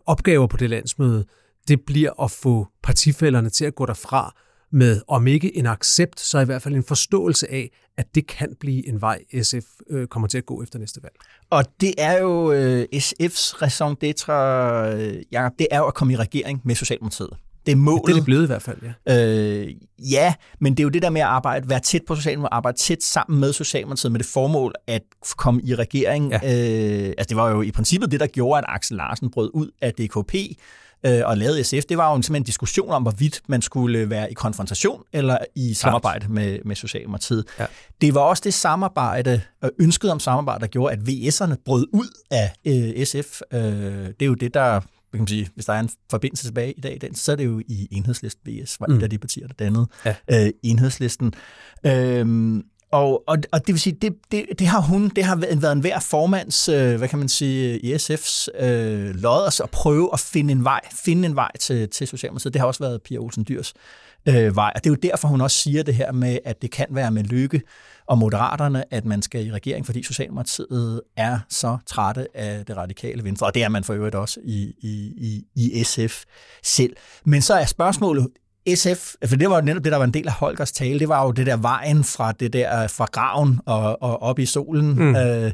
[0.07, 1.25] opgaver på det landsmøde,
[1.69, 4.35] det bliver at få partifælderne til at gå derfra
[4.73, 8.57] med, om ikke en accept, så i hvert fald en forståelse af, at det kan
[8.61, 11.15] blive en vej, SF øh, kommer til at gå efter næste valg.
[11.51, 16.13] Og det er jo øh, SF's raison d'etre, øh, Jacob, det er jo at komme
[16.13, 17.37] i regering med Socialdemokratiet.
[17.67, 18.03] Det er målet.
[18.03, 19.17] Ja, det er det blevet i hvert fald, ja.
[19.17, 22.57] Øh, ja, men det er jo det der med at arbejde, være tæt på Socialdemokratiet,
[22.57, 25.03] arbejde tæt sammen med Socialdemokratiet med det formål at
[25.37, 26.31] komme i regering.
[26.31, 26.37] Ja.
[26.37, 29.71] Øh, altså det var jo i princippet det, der gjorde, at Axel Larsen brød ud
[29.81, 30.35] af DKP,
[31.07, 34.31] øh, og lavede SF, det var jo simpelthen en diskussion om, hvorvidt man skulle være
[34.31, 37.45] i konfrontation eller i samarbejde med, med Socialdemokratiet.
[37.59, 37.67] Ja.
[38.01, 42.09] Det var også det samarbejde, og ønsket om samarbejde, der gjorde, at VS'erne brød ud
[42.31, 43.41] af øh, SF.
[43.53, 44.81] Øh, det er jo det, der
[45.13, 47.45] kan man sige, hvis der er en forbindelse tilbage i dag, den, så er det
[47.45, 48.95] jo i enhedslisten VS, var mm.
[48.95, 50.15] et af de partier, der dannede ja.
[50.31, 51.35] øh, enhedslisten.
[51.87, 55.73] Øhm, og, og, og det vil sige, det, det, det har hun, det har været
[55.73, 60.21] en hver formands, øh, hvad kan man sige, i SF's øh, lod at prøve at
[60.21, 62.55] finde en vej, finde en vej til, til Socialdemokratiet.
[62.55, 63.75] Det har også været Pia Olsen Dyrs
[64.29, 64.73] øh, vej.
[64.75, 67.11] Og det er jo derfor, hun også siger det her med, at det kan være
[67.11, 67.63] med lykke
[68.07, 73.25] og moderaterne, at man skal i regering, fordi Socialdemokratiet er så trætte af det radikale
[73.25, 76.23] venstre, og det er man for øvrigt også i, i, i, i SF
[76.63, 76.97] selv.
[77.25, 78.29] Men så er spørgsmålet,
[78.75, 81.09] SF, for det var jo netop det, der var en del af Holgers tale, det
[81.09, 84.95] var jo det der vejen fra det der fra graven og, og op i solen.
[84.95, 85.17] Mm.
[85.17, 85.53] Øh,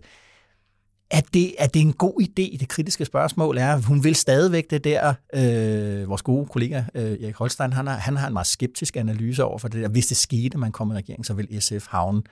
[1.11, 2.57] er det, er det en god idé?
[2.59, 7.35] Det kritiske spørgsmål er, hun vil stadigvæk det der, øh, vores gode kollega øh, Erik
[7.35, 9.89] Holstein, han har, han har en meget skeptisk analyse over for det der.
[9.89, 12.23] Hvis det skete, man kom i regering, så vil SF havne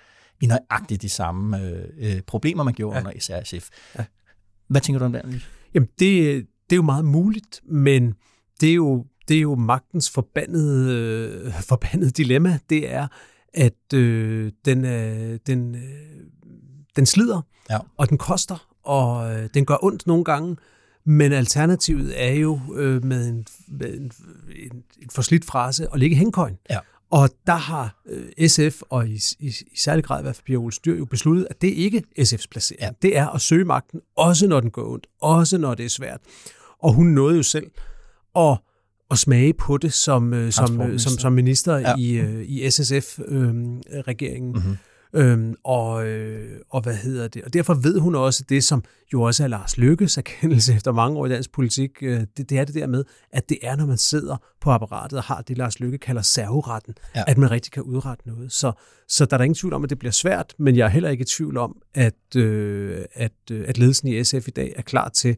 [0.40, 3.04] i nøjagtigt de samme øh, øh, problemer, man gjorde ja.
[3.04, 3.68] under SRSF.
[3.98, 4.04] Ja.
[4.68, 5.42] Hvad tænker du om det?
[5.74, 8.14] Jamen, det, det er jo meget muligt, men
[8.60, 12.58] det er jo, det er jo magtens forbandede, øh, forbandede dilemma.
[12.70, 13.06] Det er,
[13.54, 15.82] at øh, den, øh, den, øh,
[16.96, 17.78] den slider, ja.
[17.96, 20.56] og den koster, og øh, den gør ondt nogle gange,
[21.04, 24.12] men alternativet er jo øh, med, en, med en,
[24.56, 26.58] en, en forslidt frase at ligge hængkøjen.
[26.70, 26.78] Ja.
[27.10, 30.56] Og der har øh, SF, og i, i, i særlig grad i hvert fald Pia
[30.56, 32.82] Olsen Dyr, jo besluttet, at det ikke er SF's placering.
[32.82, 32.90] Ja.
[33.02, 36.20] Det er at søge magten, også når den går ondt, også når det er svært.
[36.78, 37.70] Og hun nåede jo selv
[38.36, 38.58] at,
[39.11, 41.95] at smage på det som, øh, som, øh, som, som minister ja.
[41.99, 44.57] i, øh, i SSF-regeringen.
[44.57, 44.77] Øh, mm-hmm.
[45.14, 47.42] Øhm, og, øh, og hvad hedder det?
[47.42, 51.19] Og derfor ved hun også det, som jo også er Lars Lykkes erkendelse efter mange
[51.19, 51.90] år i dansk politik.
[52.03, 55.19] Øh, det, det er det der med, at det er, når man sidder på apparatet
[55.19, 57.25] og har det, Lars Lykke kalder serveretten, ja.
[57.27, 58.53] at man rigtig kan udrette noget.
[58.53, 58.73] Så,
[59.09, 61.11] så der er der ingen tvivl om, at det bliver svært, men jeg er heller
[61.11, 64.83] ikke i tvivl om, at, øh, at, øh, at ledelsen i SF i dag er
[64.83, 65.37] klar til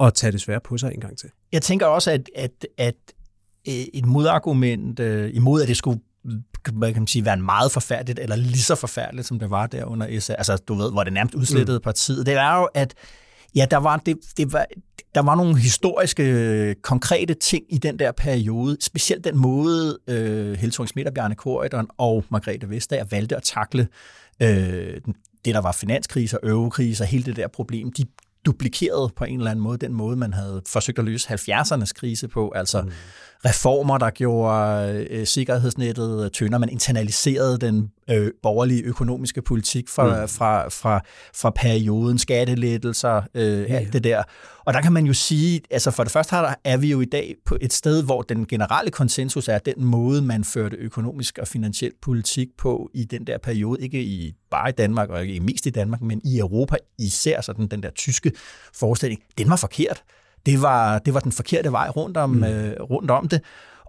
[0.00, 1.30] at tage det svære på sig en gang til.
[1.52, 2.94] Jeg tænker også, at, at, at
[3.68, 6.00] øh, et modargument øh, imod, at det skulle
[6.72, 9.84] hvad kan man sige, være meget forfærdeligt, eller lige så forfærdeligt, som det var der
[9.84, 10.34] under SA.
[10.34, 11.82] Altså, du ved, hvor det nærmest udslettede mm.
[11.82, 12.26] partiet.
[12.26, 12.94] Det er jo, at
[13.54, 14.66] ja, der var, det, det var,
[15.14, 18.76] der var nogle historiske, konkrete ting i den der periode.
[18.80, 20.72] Specielt den måde, øh, Helle
[21.06, 23.88] og Bjarne Korydon og Margrethe Vestager valgte at takle
[24.42, 25.00] øh,
[25.44, 27.92] det, der var finanskrise og eurokrise og hele det der problem.
[27.92, 28.04] De
[28.46, 32.28] duplikerede på en eller anden måde den måde, man havde forsøgt at løse 70'ernes krise
[32.28, 32.52] på.
[32.54, 32.90] Altså, mm
[33.44, 36.60] reformer, der gjorde øh, sikkerhedsnettet tyndere.
[36.60, 40.28] Man internaliserede den øh, borgerlige økonomiske politik fra, mm.
[40.28, 41.00] fra, fra,
[41.34, 43.74] fra perioden, skattelettelser, øh, ja, ja.
[43.74, 44.22] alt det der.
[44.64, 47.34] Og der kan man jo sige, altså for det første er vi jo i dag
[47.46, 51.92] på et sted, hvor den generelle konsensus er, den måde, man førte økonomisk og finansiel
[52.02, 55.70] politik på i den der periode, ikke i bare i Danmark, og ikke mest i
[55.70, 58.32] Danmark, men i Europa især, sådan den der tyske
[58.74, 60.02] forestilling, den var forkert
[60.46, 62.44] det var, det var den forkerte vej rundt om, mm.
[62.44, 63.40] øh, rundt om det.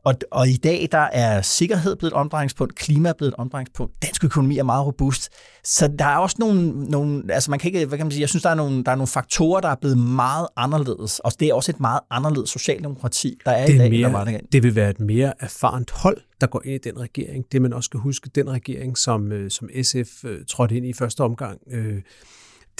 [0.06, 3.94] Og, og i dag der er sikkerhed blevet et omdrejningspunkt, klima er blevet et omdrejningspunkt,
[4.02, 5.30] dansk økonomi er meget robust.
[5.64, 8.30] Så der er også nogle, nogle altså man kan ikke, hvad kan man sige, jeg
[8.30, 11.20] synes, der er, nogle, der er nogle faktorer, der er blevet meget anderledes.
[11.20, 14.12] Og det er også et meget anderledes socialdemokrati, der er det er i dag.
[14.12, 17.46] Mere, der det vil være et mere erfarent hold, der går ind i den regering.
[17.52, 20.94] Det man også skal huske, den regering, som, øh, som SF øh, trådte ind i
[20.94, 22.02] første omgang, øh,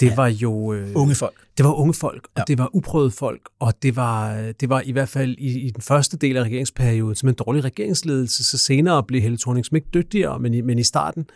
[0.00, 0.14] det ja.
[0.14, 0.72] var jo...
[0.72, 1.34] Øh, unge folk.
[1.56, 2.44] Det var unge folk, og ja.
[2.48, 5.82] det var uprøvede folk, og det var, det var i hvert fald i, i den
[5.82, 10.38] første del af regeringsperioden som en dårlig regeringsledelse, så senere blev Helle thorning ikke dygtigere,
[10.38, 11.26] men i, men i starten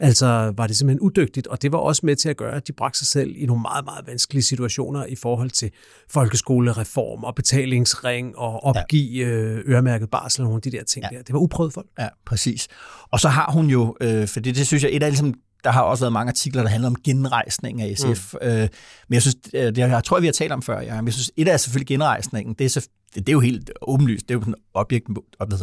[0.00, 2.72] altså var det simpelthen udygtigt, og det var også med til at gøre, at de
[2.72, 5.70] bragte sig selv i nogle meget, meget vanskelige situationer i forhold til
[6.10, 9.32] folkeskolereform og betalingsring og opgive ja.
[9.32, 11.16] Øh, øremærket barsel og nogle af de der ting ja.
[11.16, 11.22] der.
[11.22, 11.86] Det var uprøvet folk.
[11.98, 12.68] Ja, præcis.
[13.10, 15.34] Og så har hun jo, øh, for det, det synes jeg, et af ligesom
[15.66, 18.34] der har også været mange artikler, der handler om genrejsning af SF.
[18.34, 18.48] Mm.
[18.48, 18.68] Øh,
[19.08, 20.94] men jeg synes, øh, det, jeg tror, vi har talt om før, ja.
[20.94, 22.54] men jeg synes, et er selvfølgelig genrejsningen.
[22.54, 24.28] Det er, så, det, det er jo helt åbenlyst.
[24.28, 25.06] Det er jo sådan objekt,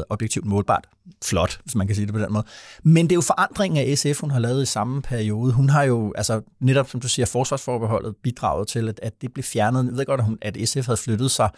[0.10, 0.88] objektivt målbart
[1.26, 2.46] flot, hvis man kan sige det på den måde.
[2.84, 5.54] Men det er jo forandringen af SF, hun har lavet i samme periode.
[5.54, 9.44] Hun har jo, altså netop som du siger, forsvarsforbeholdet bidraget til, at, at det blev
[9.44, 9.86] fjernet.
[9.86, 11.50] Jeg ved godt, at, hun, at SF havde flyttet sig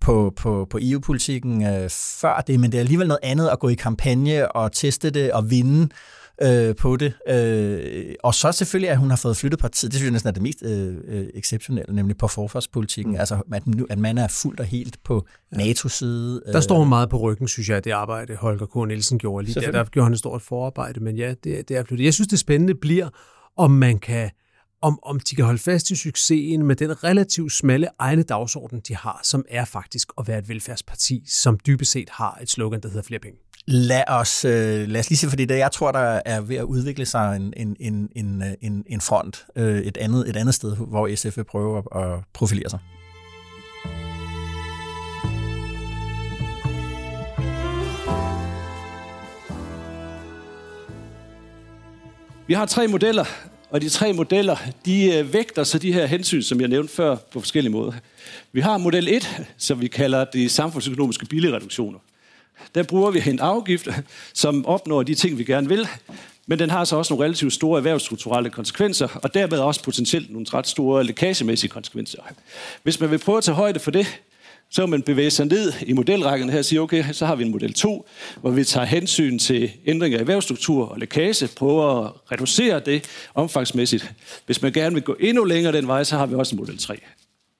[0.00, 3.68] på, på, på EU-politikken øh, før det, men det er alligevel noget andet at gå
[3.68, 5.88] i kampagne og teste det og vinde
[6.42, 7.12] øh, på det.
[7.28, 10.32] Øh, og så selvfølgelig, at hun har fået flyttet partiet, det synes jeg næsten er
[10.32, 13.12] det mest øh, øh, exceptionelle, nemlig på forsvarspolitikken.
[13.12, 13.20] Mm.
[13.20, 16.42] Altså, at, at man er fuldt og helt på NATO's side.
[16.52, 18.88] Der står hun meget på ryggen, synes jeg, det arbejde, Holger K.
[18.88, 19.70] Nielsen gjorde lige der.
[19.70, 22.04] Der gjorde han et stort forarbejde, men ja, det, det er flyttet.
[22.04, 23.08] Jeg synes, det spændende bliver,
[23.56, 24.30] om man kan
[24.82, 28.96] om, om de kan holde fast i succesen med den relativt smalle egne dagsorden, de
[28.96, 32.88] har, som er faktisk at være et velfærdsparti, som dybest set har et slogan, der
[32.88, 33.38] hedder flere penge.
[33.66, 36.64] Lad os, øh, lad os lige se, fordi det, jeg tror, der er ved at
[36.64, 40.54] udvikle sig en, en, en, en, øh, en, en front øh, et, andet, et andet
[40.54, 42.78] sted, hvor SF vil prøve at, at profilere sig.
[52.46, 53.24] Vi har tre modeller,
[53.70, 57.16] og de tre modeller, de øh, vægter så de her hensyn, som jeg nævnte før,
[57.32, 57.92] på forskellige måder.
[58.52, 61.98] Vi har model 1, som vi kalder de samfundsøkonomiske billigreduktioner.
[62.74, 63.88] Der bruger vi en afgift,
[64.34, 65.88] som opnår de ting, vi gerne vil,
[66.46, 70.46] men den har så også nogle relativt store erhvervsstrukturelle konsekvenser, og dermed også potentielt nogle
[70.54, 72.18] ret store lækagemæssige konsekvenser.
[72.82, 74.20] Hvis man vil prøve at tage højde for det,
[74.70, 77.44] så vil man bevæge sig ned i modelrækken her og sige, okay, så har vi
[77.44, 78.08] en model 2,
[78.40, 84.12] hvor vi tager hensyn til ændringer i erhvervsstruktur og lækage, prøver at reducere det omfangsmæssigt.
[84.46, 86.78] Hvis man gerne vil gå endnu længere den vej, så har vi også en model
[86.78, 86.98] 3.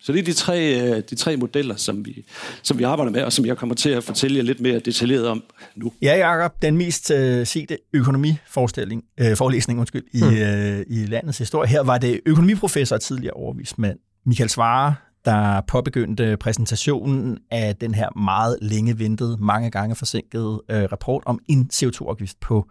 [0.02, 2.24] Så det er de tre, øh, de tre modeller, som vi,
[2.62, 5.28] som vi arbejder med, og som jeg kommer til at fortælle jer lidt mere detaljeret
[5.28, 5.42] om
[5.76, 5.92] nu.
[6.02, 10.28] Ja, Jacob, den mest uh, sete økonomiforestilling, uh, forelæsning undskyld, i, mm.
[10.28, 11.68] uh, i landets historie.
[11.68, 18.18] Her var det økonomiprofessor og tidligere overvismand Michael Svare, der påbegyndte præsentationen af den her
[18.18, 22.70] meget længe ventede, mange gange forsinkede uh, rapport om en CO2-afgift på,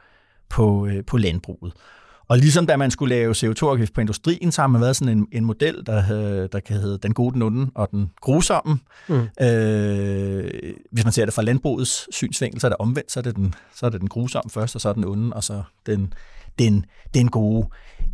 [0.49, 1.73] på, uh, på landbruget.
[2.29, 5.27] Og ligesom da man skulle lave CO2-afgift på industrien, så har man været sådan en,
[5.31, 8.79] en model, der, der kan hedde den gode, den onde og den grusomme.
[9.07, 9.27] Mm.
[9.41, 13.35] Øh, hvis man ser det fra landbrugets synsvinkel, så er det omvendt, så er det
[13.35, 16.13] den, så er det den grusomme først, og så er den onde, og så den,
[16.59, 17.67] den, den gode.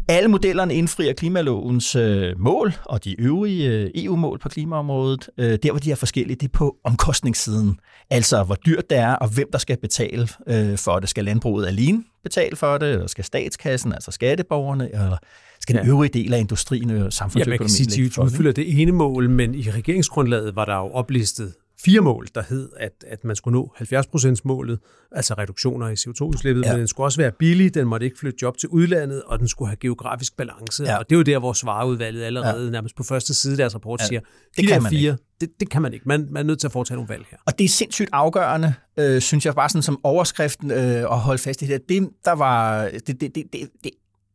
[0.08, 5.30] Alle modellerne indfrier klimalovens øh, mål og de øvrige øh, EU-mål på klimaområdet.
[5.38, 7.80] Øh, der, hvor de er forskellige, det er på omkostningssiden.
[8.10, 11.10] Altså, hvor dyrt det er, og hvem der skal betale øh, for det.
[11.10, 15.18] Skal landbruget alene betale for det, eller skal statskassen, altså skatteborgerne, eller
[15.60, 18.52] skal den øvrige del af industrien og samfundsøkonomien Ja, man kan sige, at de udfylder
[18.52, 22.91] det ene mål, men i regeringsgrundlaget var der jo oplistet fire mål, der hed, at,
[23.07, 24.79] at man skulle nå 70%-målet,
[25.11, 26.71] altså reduktioner i CO2-udslippet, ja.
[26.71, 29.47] men den skulle også være billig, den måtte ikke flytte job til udlandet, og den
[29.47, 30.83] skulle have geografisk balance.
[30.83, 30.97] Ja.
[30.97, 32.71] Og det er jo der, hvor svareudvalget allerede ja.
[32.71, 34.05] nærmest på første side af deres rapport ja.
[34.05, 34.25] siger, de
[34.57, 36.05] det kan der fire, det, det kan man ikke.
[36.07, 37.38] Man, man er nødt til at foretage nogle valg her.
[37.45, 40.77] Og det er sindssygt afgørende, øh, synes jeg, bare sådan som overskriften øh,
[41.11, 41.89] at holde fast i det.
[41.89, 43.91] Det, der var det, det, det, det, det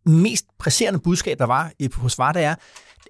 [0.07, 2.55] mest presserende budskab, der var hos VAR, det er,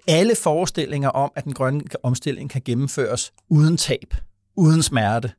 [0.07, 4.15] alle forestillinger om, at den grønne omstilling kan gennemføres uden tab,
[4.55, 5.31] uden smerte,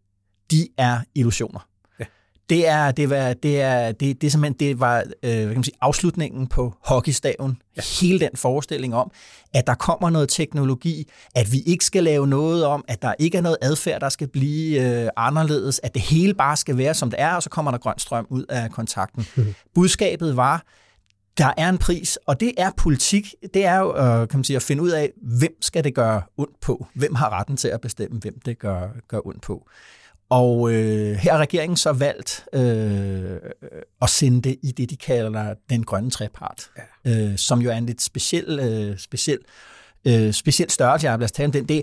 [0.50, 1.68] de er illusioner.
[2.00, 2.04] Ja.
[2.48, 5.54] Det er, det var, det er, det, det er simpelthen, det var, øh, hvad kan
[5.54, 7.62] man sige, afslutningen på hockeystaven.
[7.76, 7.82] Ja.
[8.00, 9.10] Hele den forestilling om,
[9.54, 13.38] at der kommer noget teknologi, at vi ikke skal lave noget om, at der ikke
[13.38, 17.10] er noget adfærd, der skal blive øh, anderledes, at det hele bare skal være, som
[17.10, 19.26] det er, og så kommer der grøn strøm ud af kontakten.
[19.36, 19.54] Mm.
[19.74, 20.64] Budskabet var,
[21.38, 23.34] der er en pris, og det er politik.
[23.54, 26.22] Det er jo øh, kan man sige, at finde ud af, hvem skal det gøre
[26.36, 26.86] ondt på?
[26.94, 29.68] Hvem har retten til at bestemme, hvem det gør, gør ondt på?
[30.28, 33.36] Og øh, her har regeringen så valgt øh,
[34.02, 36.70] at sende det i det, de kalder den grønne trepart,
[37.04, 37.30] ja.
[37.30, 39.38] øh, som jo er en lidt speciel, øh, speciel,
[40.04, 41.06] øh, speciel størrelse.
[41.06, 41.68] Jeg har tage den.
[41.68, 41.82] Det,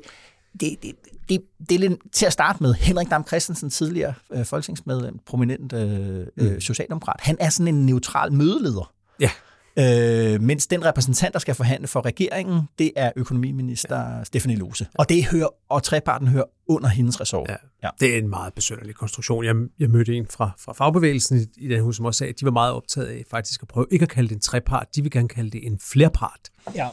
[0.59, 0.91] det, det,
[1.29, 2.73] det, det er lidt til at starte med.
[2.73, 6.61] Henrik Dam Christensen, tidligere øh, folketingsmedlem, prominent øh, øh, mm.
[6.61, 8.93] socialdemokrat, han er sådan en neutral mødeleder.
[9.19, 9.31] Ja.
[9.79, 14.23] Øh, mens den repræsentant, der skal forhandle for regeringen, det er økonomiminister ja.
[14.23, 14.87] Stefanie Lose.
[14.93, 17.49] Og det hører, og treparten hører under hendes ressort.
[17.49, 17.55] Ja.
[17.83, 17.89] Ja.
[17.99, 19.45] Det er en meget besønderlig konstruktion.
[19.45, 22.39] Jeg, jeg mødte en fra, fra fagbevægelsen i, i den hus, som også sagde, at
[22.39, 25.01] de var meget optaget af faktisk at prøve ikke at kalde det en trepart, de
[25.01, 26.49] vil gerne kalde det en flerpart.
[26.75, 26.87] Ja.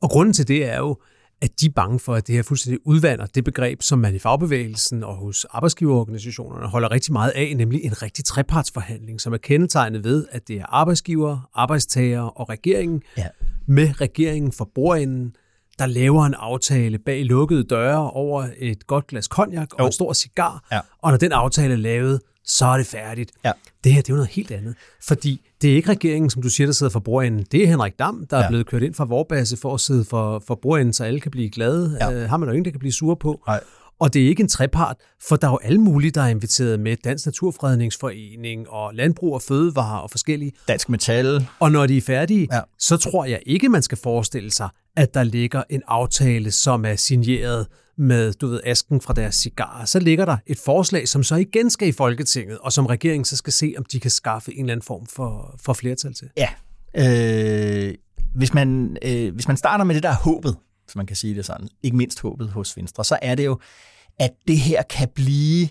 [0.00, 0.96] Og grunden til det er jo,
[1.42, 4.18] at de er bange for, at det her fuldstændig udvander det begreb, som man i
[4.18, 10.04] fagbevægelsen og hos arbejdsgiverorganisationerne holder rigtig meget af, nemlig en rigtig trepartsforhandling, som er kendetegnet
[10.04, 13.26] ved, at det er arbejdsgiver, arbejdstager og regeringen, ja.
[13.66, 15.34] med regeringen for bordenden,
[15.78, 19.86] der laver en aftale bag lukkede døre over et godt glas konjak og jo.
[19.86, 20.80] en stor cigar, ja.
[20.98, 23.32] og når den aftale er lavet, så er det færdigt.
[23.44, 23.52] Ja.
[23.84, 24.74] Det her, det er jo noget helt andet.
[25.02, 27.46] Fordi det er ikke regeringen, som du siger, der sidder for bordenden.
[27.52, 28.44] Det er Henrik Dam, der ja.
[28.44, 31.30] er blevet kørt ind fra vorbase for at sidde for, for bordenden, så alle kan
[31.30, 31.98] blive glade.
[32.00, 32.24] Ja.
[32.24, 33.42] Uh, har man jo ingen, der kan blive sure på.
[33.46, 33.60] Nej.
[33.98, 36.80] Og det er ikke en trepart, for der er jo alle mulige, der er inviteret
[36.80, 36.96] med.
[37.04, 40.52] Dansk Naturfredningsforening og Landbrug og Fødevare og forskellige.
[40.68, 41.46] Dansk Metal.
[41.60, 42.60] Og når de er færdige, ja.
[42.78, 46.96] så tror jeg ikke, man skal forestille sig, at der ligger en aftale, som er
[46.96, 47.66] signeret
[47.98, 49.84] med, du ved, asken fra deres cigarer.
[49.84, 53.36] Så ligger der et forslag, som så igen skal i Folketinget, og som regeringen så
[53.36, 56.28] skal se, om de kan skaffe en eller anden form for, for flertal til.
[56.36, 56.48] Ja.
[56.94, 57.94] Øh,
[58.34, 61.44] hvis, man, øh, hvis man starter med det der håbet, hvis man kan sige det
[61.44, 63.58] sådan, ikke mindst håbet hos Venstre, så er det jo,
[64.18, 65.68] at det her kan blive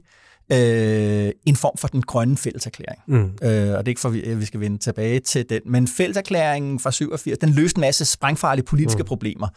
[0.51, 3.01] øh, en form for den grønne fælleserklæring.
[3.07, 3.23] Mm.
[3.23, 5.61] Øh, og det er ikke for, at vi skal vende tilbage til den.
[5.65, 9.07] Men fælleserklæringen fra 87, den løste en masse sprængfarlige politiske mm.
[9.07, 9.47] problemer.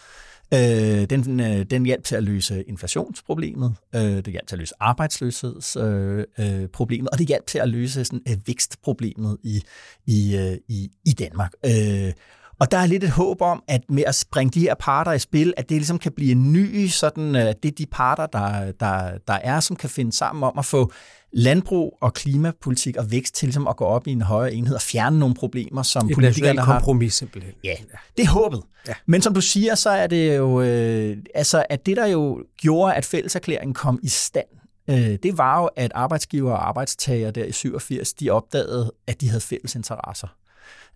[0.54, 4.74] Øh, den, øh, den hjalp til at løse inflationsproblemet, øh, det hjalp til at løse
[4.80, 9.62] arbejdsløshedsproblemet, øh, øh, problemet, og det hjalp til at løse sådan, øh, vækstproblemet i,
[10.06, 11.52] i, øh, i, i Danmark.
[11.66, 12.12] Øh,
[12.60, 15.18] og der er lidt et håb om, at med at springe de her parter i
[15.18, 18.26] spil, at det ligesom kan blive en ny, sådan, øh, at det er de parter,
[18.26, 20.92] der, der, der er, som kan finde sammen om at få
[21.32, 24.82] landbrug og klimapolitik og vækst til ligesom at gå op i en højere enhed og
[24.82, 26.72] fjerne nogle problemer, som Et politikerne har.
[26.72, 27.54] kompromis simpelthen.
[27.64, 27.74] Ja,
[28.16, 28.62] det er håbet.
[28.88, 28.94] Ja.
[29.06, 32.94] Men som du siger, så er det jo, øh, altså at det der jo gjorde,
[32.94, 34.46] at fælleserklæringen kom i stand,
[34.90, 39.28] øh, det var jo, at arbejdsgiver og arbejdstager der i 87, de opdagede, at de
[39.28, 40.28] havde fælles interesser.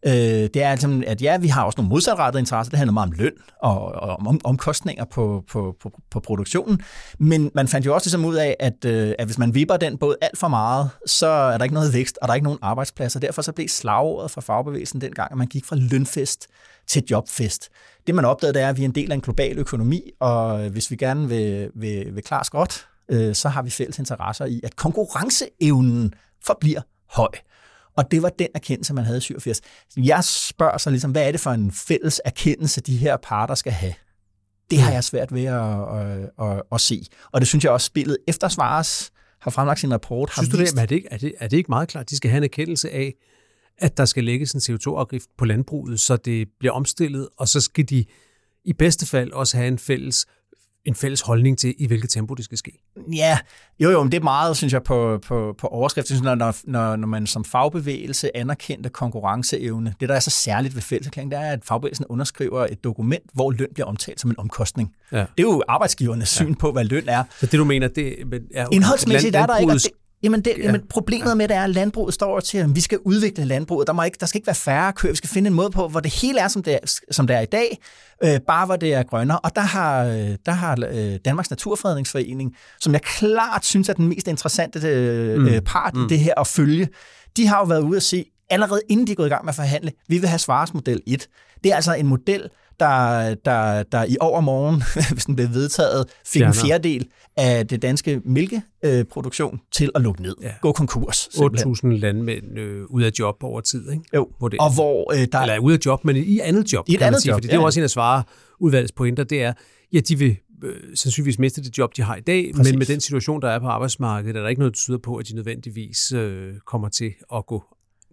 [0.07, 2.71] Øh, det er altså, at ja, vi har også nogle modsatrettede interesser.
[2.71, 6.81] Det handler meget om løn og, og om omkostninger på, på, på, på produktionen.
[7.19, 9.99] Men man fandt jo også ligesom ud af, at, øh, at hvis man vipper den
[9.99, 12.59] båd alt for meget, så er der ikke noget vækst, og der er ikke nogen
[12.63, 13.21] arbejdspladser.
[13.21, 16.47] Derfor så blev slagordet fra fagbevægelsen dengang, at man gik fra lønfest
[16.87, 17.69] til jobfest.
[18.07, 20.69] Det man opdagede, det er, at vi er en del af en global økonomi, og
[20.69, 24.45] hvis vi gerne vil, vil, vil klare os godt, øh, så har vi fælles interesser
[24.45, 27.31] i, at konkurrenceevnen forbliver høj.
[27.97, 29.61] Og det var den erkendelse, man havde i 87.
[29.97, 33.73] Jeg spørger så ligesom, hvad er det for en fælles erkendelse, de her parter skal
[33.73, 33.95] have?
[34.71, 37.07] Det har jeg svært ved at, at, at, at se.
[37.33, 40.31] Og det synes jeg også, spillet efter Svares har fremlagt sin rapport.
[40.31, 42.11] Har Synes du vist, det, er, det ikke, er, det, er det ikke meget klart,
[42.11, 43.15] de skal have en erkendelse af,
[43.79, 47.89] at der skal lægges en CO2-afgift på landbruget, så det bliver omstillet, og så skal
[47.89, 48.05] de
[48.65, 50.27] i bedste fald også have en fælles
[50.85, 52.73] en fælles holdning til, i hvilket tempo det skal ske.
[53.15, 53.39] Ja,
[53.81, 56.11] jo jo, men det er meget, synes jeg, på, på, på overskrift.
[56.11, 56.35] Jeg synes, når,
[56.71, 61.47] når, når man som fagbevægelse anerkendte konkurrenceevne, det der er så særligt ved fælleserklæringen, det
[61.47, 64.95] er, at fagbevægelsen underskriver et dokument, hvor løn bliver omtalt som en omkostning.
[65.13, 65.19] Ja.
[65.19, 66.45] Det er jo arbejdsgivernes ja.
[66.45, 67.25] syn på, hvad løn er.
[67.41, 68.17] Så det du mener, det
[68.55, 68.67] er...
[68.73, 69.89] Indholdsmæssigt er der ikke, det,
[70.23, 70.63] Jamen, det, ja.
[70.63, 73.87] jamen problemet med det er, at landbruget står til, at vi skal udvikle landbruget.
[73.87, 75.13] Der, må ikke, der skal ikke være færre køer.
[75.13, 77.37] Vi skal finde en måde på, hvor det hele er, som det er, som det
[77.37, 77.79] er i dag,
[78.25, 79.39] øh, bare hvor det er grønnere.
[79.39, 84.09] Og der har, øh, der har øh, Danmarks Naturfredningsforening, som jeg klart synes er den
[84.09, 85.65] mest interessante øh, mm.
[85.65, 86.05] part mm.
[86.05, 86.89] i det her at følge,
[87.37, 89.51] de har jo været ude at se, allerede inden de er gået i gang med
[89.51, 91.29] at forhandle, vi vil have svaresmodel 1.
[91.65, 92.49] Det er altså en model,
[92.83, 94.83] der, der, der i overmorgen,
[95.15, 96.61] hvis den blev vedtaget, fik Fjerner.
[96.63, 100.35] en fjerdedel af det danske mælkeproduktion til at lukke ned.
[100.43, 100.53] Ja.
[100.61, 101.27] Gå konkurs.
[101.27, 104.05] 8.000 landmænd øh, ud af job over tid, ikke?
[104.15, 105.39] Jo, hvor det, og hvor øh, der...
[105.39, 107.51] Eller ude af job, men i andet job, I et andet sige, job, fordi ja.
[107.51, 108.23] det er jo også en af svare
[108.61, 109.53] udvalgets pointer, det er,
[109.93, 112.73] ja, de vil øh, sandsynligvis miste det job, de har i dag, Præcis.
[112.73, 115.17] men med den situation, der er på arbejdsmarkedet, er der ikke noget, der tyder på,
[115.17, 117.65] at de nødvendigvis øh, kommer til at gå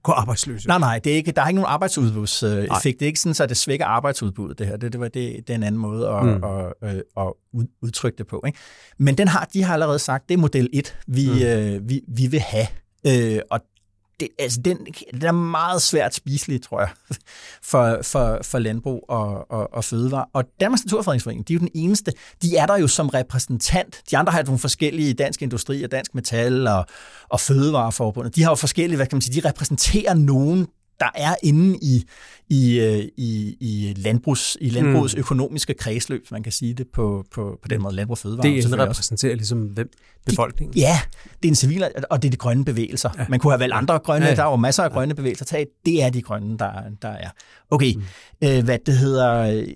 [0.03, 0.67] gå arbejdsløse.
[0.67, 2.69] Nej, nej, det er ikke, der er ikke nogen arbejdsudbudseffekt.
[2.69, 2.79] Nej.
[2.83, 4.77] Det er ikke sådan, at det svækker arbejdsudbuddet, det her.
[4.77, 6.43] Det, det, var, det, det er en anden måde at, mm.
[6.43, 7.33] at, at, at
[7.81, 8.43] udtrykke det på.
[8.47, 8.59] Ikke?
[8.97, 11.41] Men den har, de har allerede sagt, det er model 1, vi, mm.
[11.41, 12.67] øh, vi, vi vil have.
[13.07, 13.61] Øh, og
[14.19, 14.77] det, altså den,
[15.11, 16.89] den er meget svært spiselig, tror jeg,
[17.61, 20.25] for, for, for landbrug og, og, og fødevare.
[20.33, 24.01] Og Danmarks Naturfredningsforening, de er jo den eneste, de er der jo som repræsentant.
[24.11, 26.85] De andre har jo nogle forskellige dansk industri og dansk metal og,
[27.29, 28.35] og fødevareforbundet.
[28.35, 30.67] De har jo forskellige, hvad kan man sige, de repræsenterer nogen,
[30.99, 32.03] der er inde i,
[32.49, 35.19] i, øh, i, i, landbrugs, i landbrugets mm.
[35.19, 38.47] økonomiske kredsløb, man kan sige det på, på, på den måde, landbrug og fødevare.
[38.47, 39.89] Det er repræsenterer ligesom hvem?
[40.25, 40.73] Befolkningen?
[40.73, 41.01] De, ja,
[41.43, 43.09] det er en civil, og det er de grønne bevægelser.
[43.17, 43.25] Ja.
[43.29, 44.35] Man kunne have valgt andre grønne, ja.
[44.35, 45.45] der er jo masser af grønne bevægelser.
[45.45, 47.29] Tag, det er de grønne, der, der er.
[47.69, 48.03] Okay, mm.
[48.43, 49.33] øh, hvad det hedder...
[49.39, 49.67] Øh,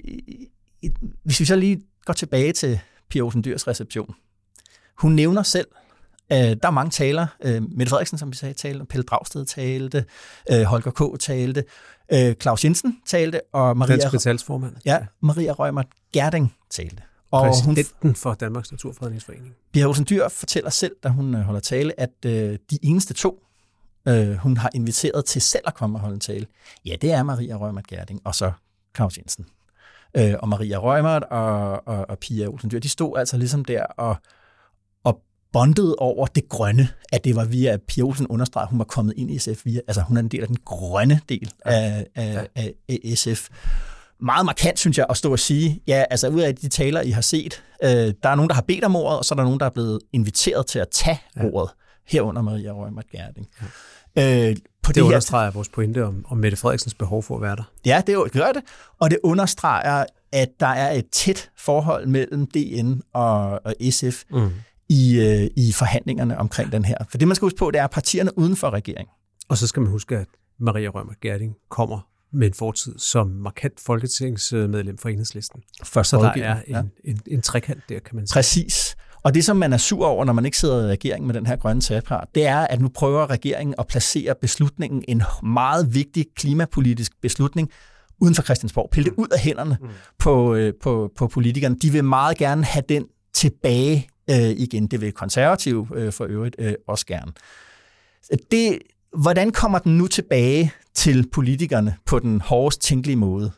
[1.23, 4.15] hvis vi så lige går tilbage til Pia Olsen Dyrs reception.
[4.97, 5.67] Hun nævner selv,
[6.33, 7.27] Øh, der er mange taler.
[7.43, 8.85] Øh, Mette Frederiksen, som vi sagde, talte.
[8.85, 10.05] Pelle Dragsted talte.
[10.51, 11.19] Øh, Holger K.
[11.19, 11.63] talte.
[12.13, 13.41] Øh, Claus Jensen talte.
[13.53, 14.75] Og Maria, Dansk formand.
[14.85, 17.03] Ja, Maria Rømer Gerding talte.
[17.31, 19.55] Og Præsidenten hun, for Danmarks Naturfredningsforening.
[19.73, 23.43] Pia Olsen Dyr fortæller selv, da hun øh, holder tale, at øh, de eneste to,
[24.07, 26.45] øh, hun har inviteret til selv at komme og holde en tale,
[26.85, 28.51] ja, det er Maria Rømer Gerding og så
[28.95, 29.45] Claus Jensen.
[30.17, 33.83] Øh, og Maria Rømert og, og, og Pia Olsen Dyr, de stod altså ligesom der
[33.83, 34.15] og,
[35.53, 39.13] bondet over det grønne, at det var via, Pia Olsen understregede, at hun var kommet
[39.17, 42.47] ind i SF via, altså hun er en del af den grønne del af, af,
[42.55, 43.49] af, af SF.
[44.19, 47.09] Meget markant, synes jeg, at stå og sige, ja, altså ud af de taler, I
[47.09, 49.43] har set, øh, der er nogen, der har bedt om ordet, og så er der
[49.43, 51.41] nogen, der er blevet inviteret til at tage ja.
[51.51, 51.71] ordet,
[52.07, 53.47] herunder Maria Rømert Gerding.
[54.15, 54.49] Ja.
[54.49, 57.41] Øh, på det, det understreger her, vores pointe om, om Mette Frederiksens behov for at
[57.41, 57.63] være der.
[57.85, 58.61] Ja, det gør det,
[58.99, 64.23] og det understreger, at der er et tæt forhold mellem DN og, og SF.
[64.31, 64.51] Mm
[64.93, 66.97] i, øh, i forhandlingerne omkring den her.
[67.10, 69.10] For det, man skal huske på, det er partierne uden for regering.
[69.49, 70.27] Og så skal man huske, at
[70.60, 75.62] Maria Rømer Gerding kommer med en fortid som markant folketingsmedlem for enhedslisten.
[75.84, 76.79] Først så der er en, ja.
[76.79, 78.34] en, en, en trekant der, kan man sige.
[78.34, 78.95] Præcis.
[79.24, 81.45] Og det, som man er sur over, når man ikke sidder i regeringen med den
[81.45, 86.26] her grønne trepart, det er, at nu prøver regeringen at placere beslutningen, en meget vigtig
[86.36, 87.70] klimapolitisk beslutning,
[88.22, 88.89] uden for Christiansborg.
[88.91, 89.88] Pille det ud af hænderne mm.
[90.20, 91.76] på, øh, på, på politikerne.
[91.82, 94.88] De vil meget gerne have den tilbage øh, igen.
[94.88, 97.32] Det vil konservative øh, for øvrigt øh, også gerne.
[98.51, 98.80] Det,
[99.13, 103.51] hvordan kommer den nu tilbage til politikerne på den hårdest tænkelige måde?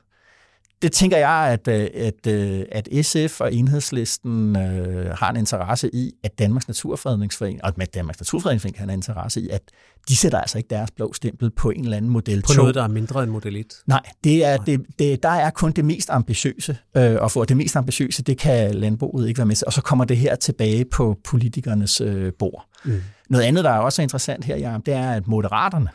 [0.82, 5.96] Det tænker jeg, at, øh, at, øh, at SF og Enhedslisten øh, har en interesse
[5.96, 9.62] i, at Danmarks Naturfredningsforening, og at Danmarks Naturfredningsforening har en interesse i, at
[10.10, 12.84] de sætter altså ikke deres blå stempel på en eller anden model På noget, der
[12.84, 13.66] er mindre end model 1?
[13.88, 17.58] Nej, det er, det, det, der er kun det mest ambitiøse, øh, og for det
[17.58, 20.86] mest ambitiøse, det kan landbruget ikke være med til, og så kommer det her tilbage
[20.86, 22.66] på politikernes øh, bord.
[22.86, 23.02] Mm.
[23.30, 25.90] Noget andet, der er også interessant her, Jacob, det er, at moderaterne,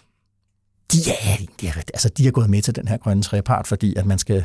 [0.92, 3.94] de er, de, er, altså, de er gået med til den her grønne trepart, fordi
[3.94, 4.44] at man skal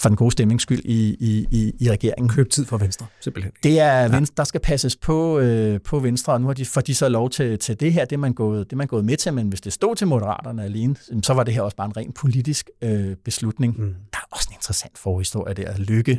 [0.00, 2.28] for den gode stemmings skyld i, i, i, i regeringen.
[2.28, 3.52] Køb tid for Venstre, simpelthen.
[3.62, 4.08] Det er ja.
[4.08, 7.08] Venstre, der skal passes på, øh, på Venstre, og nu har de, får de så
[7.08, 9.32] lov til, til det her, det er, man gået, det er man gået med til,
[9.32, 12.12] men hvis det stod til Moderaterne alene, så var det her også bare en ren
[12.12, 13.80] politisk øh, beslutning.
[13.80, 13.94] Mm.
[14.12, 15.78] Der er også en interessant forhistorie der.
[15.78, 16.18] Lykke, ja.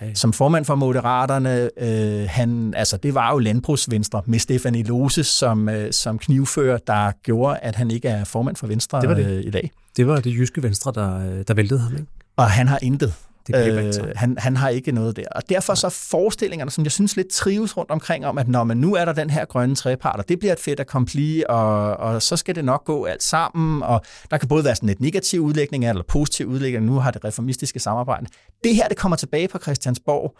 [0.00, 0.14] Ja, ja.
[0.14, 5.68] Som formand for Moderaterne, øh, han, altså det var jo Landbrugsvenstre med Stefanie Lose som,
[5.68, 9.26] øh, som knivfører, der gjorde, at han ikke er formand for Venstre det var det.
[9.26, 9.70] Øh, i dag.
[9.96, 12.06] Det var det jyske Venstre, der, øh, der væltede ham, ikke?
[12.36, 13.14] Og han har intet.
[13.46, 15.24] Det øh, han, han har ikke noget der.
[15.30, 18.76] Og derfor så forestillingerne, som jeg synes lidt trives rundt omkring, om at når man
[18.76, 21.06] nu er der den her grønne trepart, og det bliver et fedt at komme
[21.48, 24.88] og, og så skal det nok gå alt sammen, og der kan både være sådan
[24.88, 28.26] et negativ udlægning eller positiv udlægning, nu har det reformistiske samarbejde.
[28.64, 30.36] Det her, det kommer tilbage på Christiansborg.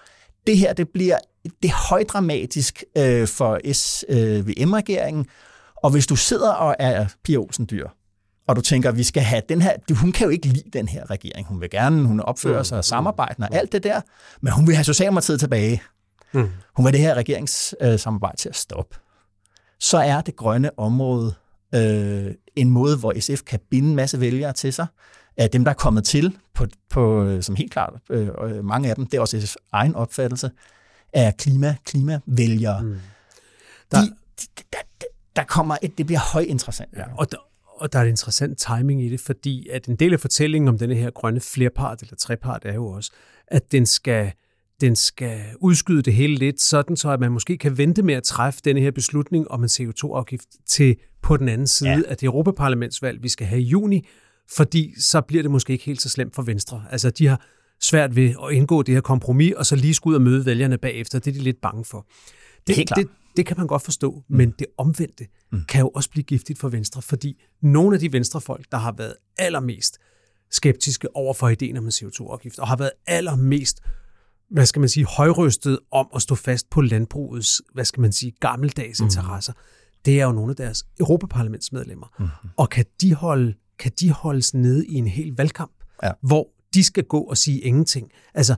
[0.46, 1.18] Det her, det bliver
[1.62, 5.26] det er højdramatisk øh, for SVM-regeringen,
[5.76, 7.88] og hvis du sidder og er Pia Olsen dyr,
[8.46, 11.10] og du tænker, vi skal have den her, hun kan jo ikke lide den her
[11.10, 11.46] regering.
[11.46, 12.64] Hun vil gerne, hun opfører mm.
[12.64, 14.00] sig og samarbejder og alt det der,
[14.40, 15.82] men hun vil have Socialdemokratiet tilbage.
[16.32, 16.48] Mm.
[16.76, 18.96] Hun vil det her regeringssamarbejde til at stoppe.
[19.80, 21.34] Så er det grønne område
[21.74, 24.86] øh, en måde, hvor SF kan binde en masse vælgere til sig.
[25.36, 29.06] Af dem, der er kommet til, på, på, som helt klart, øh, mange af dem,
[29.06, 30.50] det er også SF's egen opfattelse,
[31.12, 32.82] er klima, klimavælgere.
[32.82, 32.96] Mm.
[33.90, 34.06] Der, de,
[34.58, 36.90] de, der, der kommer et, det bliver højinteressant.
[36.96, 37.38] Ja, og der,
[37.76, 40.78] og der er en interessant timing i det, fordi at en del af fortællingen om
[40.78, 43.12] denne her grønne flerpart eller trepart er jo også,
[43.46, 44.32] at den skal,
[44.80, 48.22] den skal udskyde det hele lidt, sådan så at man måske kan vente med at
[48.22, 52.02] træffe denne her beslutning om en CO2-afgift til på den anden side ja.
[52.08, 54.06] af det Europaparlamentsvalg, vi skal have i juni,
[54.56, 56.84] fordi så bliver det måske ikke helt så slemt for Venstre.
[56.90, 57.46] Altså, de har
[57.80, 60.78] svært ved at indgå det her kompromis, og så lige skulle ud og møde vælgerne
[60.78, 61.18] bagefter.
[61.18, 62.06] Det er de lidt bange for.
[62.66, 64.36] Det, det, det, det kan man godt forstå, mm.
[64.36, 65.64] men det omvendte mm.
[65.68, 69.14] kan jo også blive giftigt for Venstre, fordi nogle af de venstrefolk, der har været
[69.38, 69.98] allermest
[70.50, 73.80] skeptiske over for ideen om en CO2-afgift, og har været allermest
[74.52, 78.32] hvad skal man sige, højrystet om at stå fast på landbrugets, hvad skal man sige,
[78.40, 79.06] gammeldags mm.
[79.06, 79.52] interesser,
[80.04, 82.06] det er jo nogle af deres Europaparlamentsmedlemmer.
[82.18, 82.28] Mm.
[82.56, 85.72] Og kan de, holde, kan de holdes nede i en hel valgkamp,
[86.02, 86.10] ja.
[86.22, 88.10] hvor de skal gå og sige ingenting?
[88.34, 88.54] Altså,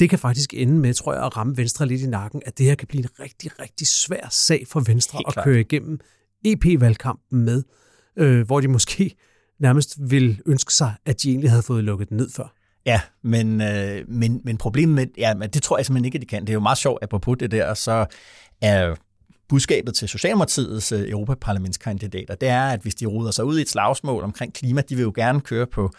[0.00, 2.66] det kan faktisk ende med, tror jeg, at ramme Venstre lidt i nakken, at det
[2.66, 6.00] her kan blive en rigtig, rigtig svær sag for Venstre Helt at køre igennem
[6.44, 7.62] EP-valgkampen med,
[8.16, 9.14] øh, hvor de måske
[9.60, 12.54] nærmest vil ønske sig, at de egentlig havde fået lukket den ned før.
[12.86, 16.22] Ja, men, øh, men, men problemet med, ja, men det tror jeg simpelthen ikke, at
[16.22, 16.42] de kan.
[16.42, 18.06] Det er jo meget sjovt, apropos det der, så
[18.60, 18.94] er
[19.48, 23.68] budskabet til Socialdemokratiets øh, europaparlamentskandidater, det er, at hvis de ruder sig ud i et
[23.68, 25.90] slagsmål omkring klima, de vil jo gerne køre på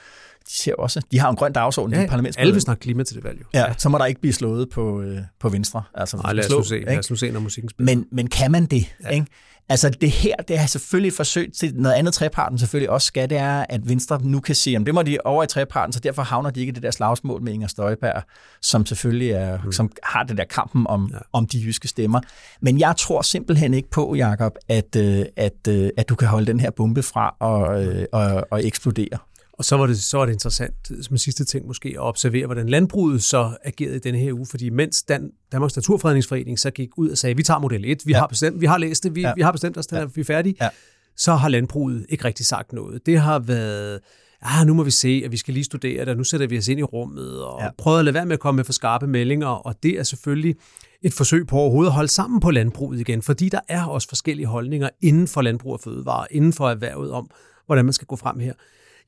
[0.48, 2.39] de ser også, de har en grøn dagsorden ja, i parlamentet.
[2.39, 3.46] Alle vil snakke klima til det valg, jo.
[3.54, 5.84] Ja, så må der ikke blive slået på, øh, på venstre.
[5.93, 7.96] Altså, Nej, lad os, slå, se, lad os nu se, når musikken spiller.
[7.96, 8.96] Men, men kan man det?
[9.04, 9.10] Ja.
[9.10, 9.28] Ikke?
[9.70, 13.30] Altså det her, det er selvfølgelig et forsøg til noget andet treparten selvfølgelig også skal,
[13.30, 16.00] det er, at Venstre nu kan sige, at det må de over i treparten, så
[16.00, 18.24] derfor havner de ikke i det der slagsmål med Inger Støjberg,
[18.62, 19.72] som selvfølgelig er, mm.
[19.72, 21.18] som har det der kampen om, ja.
[21.34, 22.22] om de jyske stemmer.
[22.62, 26.46] Men jeg tror simpelthen ikke på, Jacob, at, øh, at, øh, at du kan holde
[26.46, 29.18] den her bombe fra og, øh, og, og eksplodere.
[29.58, 32.45] Og så var det, så var det interessant, som en sidste ting måske, at observere,
[32.45, 36.89] hvordan landbruget så agerede i denne her uge, fordi mens Dan, Danmarks Naturfredningsforening så gik
[36.97, 38.20] ud og sagde, vi tager model 1, vi, ja.
[38.20, 39.34] har, bestemt, vi har læst det, vi, ja.
[39.36, 40.06] vi har bestemt os, ja.
[40.16, 40.70] vi er færdige, ja.
[41.18, 43.06] så har landbruget ikke rigtig sagt noget.
[43.06, 43.99] Det har været,
[44.41, 46.58] ah, nu må vi se, at vi skal lige studere det, og nu sætter vi
[46.58, 47.70] os ind i rummet, og ja.
[47.78, 50.56] prøver at lade være med at komme med for skarpe meldinger, og det er selvfølgelig
[51.01, 54.47] et forsøg på overhovedet at holde sammen på landbruget igen, fordi der er også forskellige
[54.47, 57.30] holdninger inden for landbrug og fødevare, inden for erhvervet om,
[57.66, 58.53] hvordan man skal gå frem her.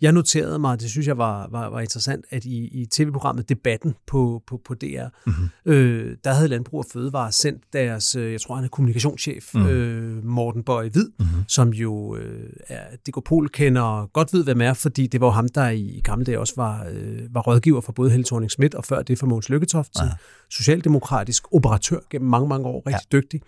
[0.01, 3.95] Jeg noterede mig, det synes jeg var, var, var interessant, at i, i tv-programmet Debatten
[4.07, 5.49] på, på, på DR, mm-hmm.
[5.65, 9.67] øh, der havde Landbrug og Fødevare sendt deres, øh, jeg tror han er kommunikationschef, mm.
[9.67, 11.43] øh, Morten Bøje Hvid, mm-hmm.
[11.47, 15.69] som jo øh, er Digopol kender godt ved, hvem er, fordi det var ham, der
[15.69, 18.85] i, i gamle dage også var, øh, var rådgiver for både Helle thorning Schmidt og
[18.85, 20.09] før det for Måns Lykketoft, ja.
[20.49, 23.17] socialdemokratisk operatør gennem mange, mange år, rigtig ja.
[23.17, 23.41] dygtig.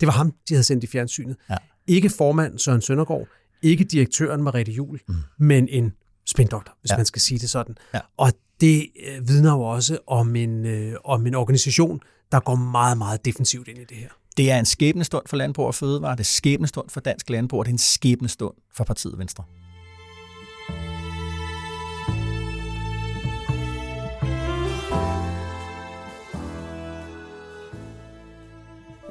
[0.00, 1.36] Det var ham, de havde sendt i fjernsynet.
[1.50, 1.56] Ja.
[1.86, 3.26] Ikke formand Søren Søndergaard,
[3.62, 5.14] ikke direktøren Mariette Jul, mm.
[5.38, 5.92] men en
[6.26, 6.96] spindoktor, hvis ja.
[6.96, 7.76] man skal sige det sådan.
[7.94, 8.00] Ja.
[8.16, 12.00] Og det øh, vidner jo også om en, øh, om en organisation,
[12.32, 14.08] der går meget, meget defensivt ind i det her.
[14.36, 17.66] Det er en skæbnestund for Landbrug og Fødevare, det er skæbnestund for Dansk Landbrug, og
[17.66, 19.44] det er en skæbnestund for partiet Venstre.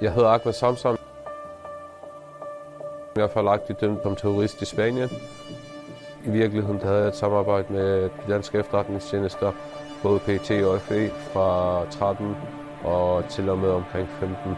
[0.01, 0.97] Jeg hedder Ahmed Samsam.
[3.15, 5.09] Jeg er forlagt dømt som terrorist i Spanien.
[6.25, 9.51] I virkeligheden havde jeg et samarbejde med de danske efterretningstjenester,
[10.03, 12.35] både PT og FE, fra 13
[12.83, 14.55] og til og med omkring 15.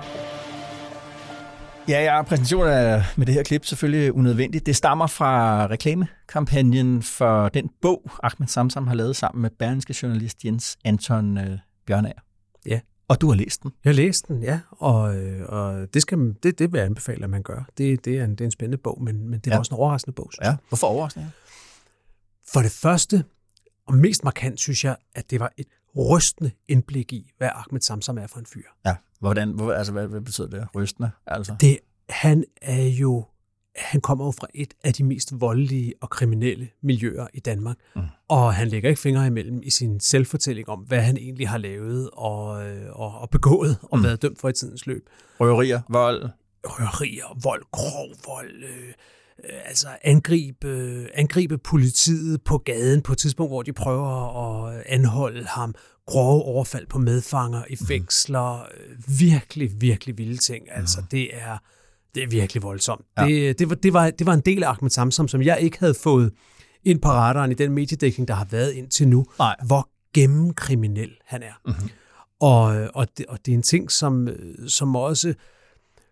[1.89, 4.65] Ja, ja, præsentationen af, med det her klip selvfølgelig unødvendigt.
[4.65, 10.45] Det stammer fra reklamekampagnen for den bog, Ahmed Samsam har lavet sammen med berlingske journalist
[10.45, 12.19] Jens Anton øh, Bjørnager.
[12.65, 12.79] Ja.
[13.11, 13.71] Og du har læst den?
[13.83, 14.59] Jeg har læst den, ja.
[14.69, 17.63] Og, øh, og det, skal, det, det vil jeg anbefale, at man gør.
[17.77, 19.59] Det, det, er, en, det er en spændende bog, men, men det er ja.
[19.59, 20.55] også en overraskende bog, synes ja.
[20.69, 21.31] Hvorfor overraskende?
[22.53, 23.23] For det første,
[23.87, 28.17] og mest markant, synes jeg, at det var et rystende indblik i, hvad Ahmed Samsam
[28.17, 28.63] er for en fyr.
[28.85, 31.11] Ja, hvordan, hvor, altså, hvad, hvad betyder det, rystende?
[31.27, 31.55] Altså?
[31.61, 33.25] Det, han er jo
[33.75, 37.77] han kommer jo fra et af de mest voldelige og kriminelle miljøer i Danmark.
[37.95, 38.01] Mm.
[38.27, 42.09] Og han lægger ikke fingre imellem i sin selvfortælling om, hvad han egentlig har lavet
[42.13, 44.03] og, øh, og, og begået og mm.
[44.03, 45.09] været dømt for i tidens løb.
[45.39, 46.29] Røverier, vold.
[46.63, 48.87] Røverier, vold, grov vold, øh,
[49.43, 55.45] øh, altså angribe, angribe politiet på gaden på et tidspunkt, hvor de prøver at anholde
[55.45, 57.87] ham, grove overfald på medfanger i mm.
[57.87, 59.03] fængsler, mm.
[59.19, 60.67] virkelig, virkelig vilde ting.
[60.71, 61.07] Altså, mm.
[61.07, 61.57] det er
[62.15, 63.05] det er virkelig voldsomt.
[63.17, 63.25] Ja.
[63.25, 65.79] Det, det, var, det, var, det var en del af Ahmed Samsam, som jeg ikke
[65.79, 66.31] havde fået
[66.83, 69.55] ind på radaren i den mediedækning, der har været indtil nu, Nej.
[69.65, 71.53] hvor gennemkriminel han er.
[71.65, 71.89] Mm-hmm.
[72.39, 74.27] Og, og, det, og det er en ting, som,
[74.67, 75.33] som, også,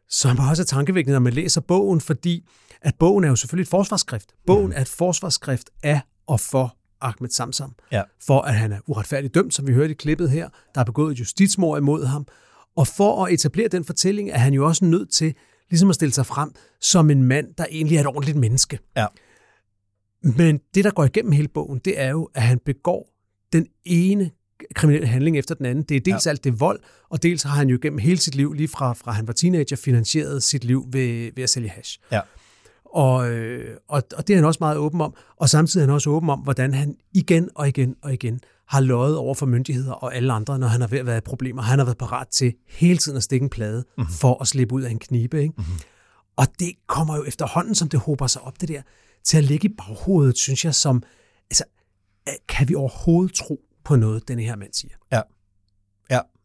[0.09, 2.47] som også er tankevækkende, når man læser bogen, fordi
[2.81, 4.33] at bogen er jo selvfølgelig et forsvarsskrift.
[4.47, 4.73] Bogen mm.
[4.75, 7.75] er et forsvarsskrift af og for Ahmed Samsam.
[7.91, 8.03] Ja.
[8.27, 10.49] For at han er uretfærdigt dømt, som vi hørte i klippet her.
[10.75, 12.27] Der er begået justitsmord imod ham.
[12.75, 15.35] Og for at etablere den fortælling, er han jo også nødt til
[15.69, 16.51] ligesom at stille sig frem
[16.81, 18.79] som en mand, der egentlig er et ordentligt menneske.
[18.97, 19.05] Ja.
[20.23, 23.09] Men det, der går igennem hele bogen, det er jo, at han begår
[23.53, 24.31] den ene
[24.75, 25.83] kriminelle handling efter den anden.
[25.83, 26.29] Det er dels ja.
[26.29, 29.11] alt det vold, og dels har han jo gennem hele sit liv, lige fra, fra
[29.11, 31.99] han var teenager, finansieret sit liv ved, ved at sælge hash.
[32.11, 32.21] Ja.
[32.85, 35.15] Og, øh, og, og det er han også meget åben om.
[35.37, 38.79] Og samtidig er han også åben om, hvordan han igen og igen og igen har
[38.81, 41.61] løjet over for myndigheder og alle andre, når han har ved at være i problemer.
[41.61, 44.13] Han har været parat til hele tiden at stikke en plade mm-hmm.
[44.13, 45.41] for at slippe ud af en knibe.
[45.41, 45.53] Ikke?
[45.57, 45.79] Mm-hmm.
[46.35, 48.81] Og det kommer jo efterhånden, som det håber sig op, det der,
[49.23, 51.03] til at ligge i baghovedet, synes jeg, som,
[51.51, 51.63] altså,
[52.47, 54.93] kan vi overhovedet tro på noget, denne her mand siger?
[55.11, 55.21] Ja.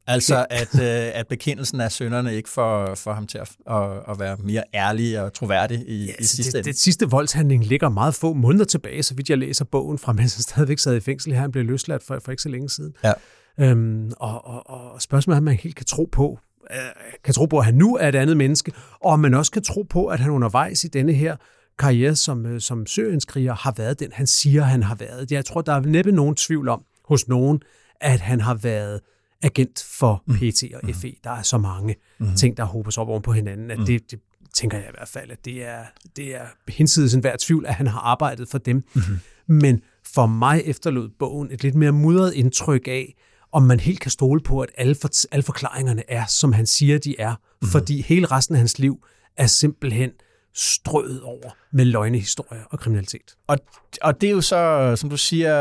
[0.06, 4.18] Altså at, øh, at bekendelsen af sønderne ikke får, for ham til at, at, at
[4.18, 7.88] være mere ærlig og troværdig i, ja, i altså, sidste det, det sidste voldshandling ligger
[7.88, 11.00] meget få måneder tilbage, så vidt jeg læser bogen fra, mens han stadigvæk sad i
[11.00, 11.40] fængsel her.
[11.40, 12.94] Han blev løsladt for, for ikke så længe siden.
[13.04, 13.12] Ja.
[13.60, 16.38] Øhm, og, og, og spørgsmålet er, om man helt kan tro på,
[16.70, 16.78] øh,
[17.24, 19.62] kan tro på, at han nu er et andet menneske, og om man også kan
[19.62, 21.36] tro på, at han undervejs i denne her
[21.78, 25.32] karriere som, øh, som syrienskriger har været den, han siger, han har været.
[25.32, 27.60] Jeg tror, der er næppe nogen tvivl om hos nogen,
[28.00, 29.00] at han har været
[29.44, 30.34] agent for mm.
[30.34, 31.14] PT og FE.
[31.24, 32.34] Der er så mange mm.
[32.36, 33.86] ting, der hobes op oven på hinanden, at mm.
[33.86, 34.20] det, det
[34.54, 35.84] tænker jeg i hvert fald, at det er,
[36.16, 38.76] det er hinsides enhver tvivl, at han har arbejdet for dem.
[38.76, 39.18] Mm-hmm.
[39.46, 39.80] Men
[40.14, 43.14] for mig efterlod bogen et lidt mere mudret indtryk af,
[43.52, 46.98] om man helt kan stole på, at alle, for, alle forklaringerne er, som han siger,
[46.98, 47.30] de er.
[47.30, 47.68] Mm-hmm.
[47.68, 49.04] Fordi hele resten af hans liv
[49.36, 50.10] er simpelthen
[50.54, 53.34] strøet over med løgnehistorier og kriminalitet.
[53.46, 53.58] Og,
[54.02, 55.56] og det er jo så, som du siger,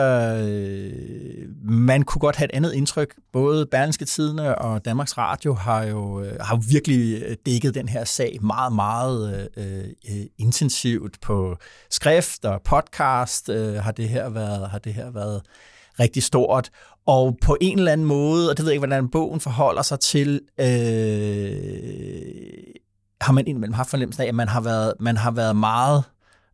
[0.47, 0.91] øh,
[1.63, 3.15] man kunne godt have et andet indtryk.
[3.33, 8.03] Både Berlingske Tidene og Danmarks Radio har jo, øh, har virkelig øh, dækket den her
[8.03, 11.57] sag meget, meget øh, øh, intensivt på
[11.91, 15.41] skrift og podcast øh, har det her været, har det her været
[15.99, 16.69] rigtig stort.
[17.05, 19.99] Og på en eller anden måde, og det ved jeg ikke, hvordan bogen forholder sig
[19.99, 20.67] til, øh,
[23.23, 26.03] har man indimellem haft fornemmelsen af, at man har været, man har været meget,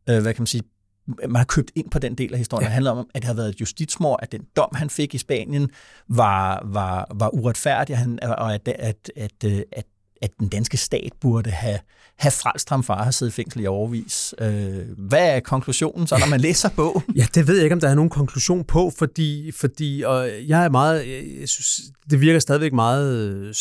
[0.09, 0.63] øh, hvad kan man sige,
[1.07, 2.63] man har købt ind på den del af historien.
[2.63, 2.67] Ja.
[2.67, 5.17] Det handler om, at det har været et justitsmord, at den dom, han fik i
[5.17, 5.70] Spanien,
[6.07, 9.86] var, var, var uretfærdig, han, og at, at, at, at,
[10.22, 11.80] at den danske stat burde have,
[12.17, 14.36] have frelst ham fra at have siddet i fængsel i overvis.
[14.39, 17.03] Øh, hvad er konklusionen så, når man læser bog?
[17.15, 20.65] Ja, det ved jeg ikke, om der er nogen konklusion på, fordi, fordi og jeg
[20.65, 21.07] er meget,
[21.39, 23.53] jeg synes, det virker stadigvæk meget øh,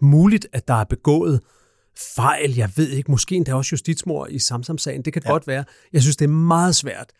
[0.00, 1.40] muligt, at der er begået
[2.16, 2.54] fejl.
[2.56, 5.02] Jeg ved ikke, måske endda også justitsmord i Samsam-sagen.
[5.02, 5.30] Det kan ja.
[5.30, 5.64] godt være.
[5.92, 7.12] Jeg synes, det er meget svært,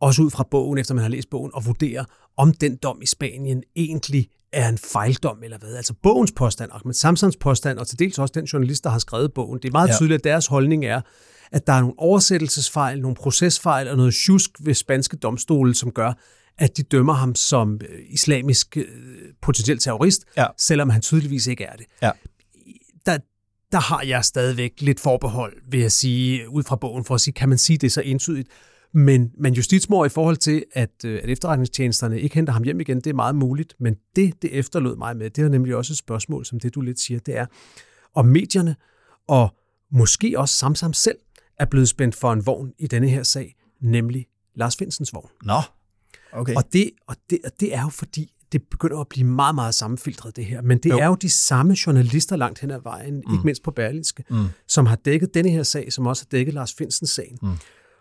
[0.00, 2.04] også ud fra bogen, efter man har læst bogen, at vurdere,
[2.36, 5.74] om den dom i Spanien egentlig er en fejldom eller hvad.
[5.74, 9.32] Altså bogens påstand, Ahmed Samsams påstand, og til dels også den journalist, der har skrevet
[9.34, 9.58] bogen.
[9.62, 9.96] Det er meget ja.
[9.96, 11.00] tydeligt, at deres holdning er,
[11.52, 16.12] at der er nogle oversættelsesfejl, nogle procesfejl og noget tjusk ved spanske domstole, som gør,
[16.58, 18.84] at de dømmer ham som øh, islamisk øh,
[19.42, 20.46] potentiel terrorist, ja.
[20.58, 21.86] selvom han tydeligvis ikke er det.
[22.02, 22.10] Ja.
[23.72, 27.34] Der, har jeg stadigvæk lidt forbehold, vil jeg sige, ud fra bogen, for at sige,
[27.34, 28.48] kan man sige det så entydigt?
[28.92, 32.96] Men, men justitsmord i forhold til, at, øh, at efterretningstjenesterne ikke henter ham hjem igen,
[32.96, 33.74] det er meget muligt.
[33.80, 36.80] Men det, det efterlod mig med, det er nemlig også et spørgsmål, som det du
[36.80, 37.46] lidt siger, det er,
[38.14, 38.76] om medierne
[39.28, 39.54] og
[39.90, 41.18] måske også Samsam selv
[41.58, 45.30] er blevet spændt for en vogn i denne her sag, nemlig Lars Finsens vogn.
[45.42, 45.60] Nå,
[46.32, 46.54] okay.
[46.54, 49.74] Og det, og det, og det er jo fordi, det begynder at blive meget, meget
[49.74, 50.62] sammenfiltret, det her.
[50.62, 50.98] Men det jo.
[50.98, 53.32] er jo de samme journalister langt hen ad vejen, mm.
[53.32, 54.46] ikke mindst på Berlinske, mm.
[54.68, 57.38] som har dækket denne her sag, som også har dækket Lars Finsens sagen.
[57.42, 57.48] Mm.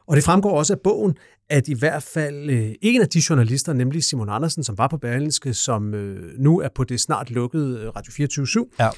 [0.08, 1.18] Og det fremgår også af bogen,
[1.50, 4.98] at i hvert fald øh, en af de journalister, nemlig Simon Andersen, som var på
[4.98, 8.48] Berlinske, som øh, nu er på det snart lukkede øh, Radio 24
[8.80, 8.90] ja.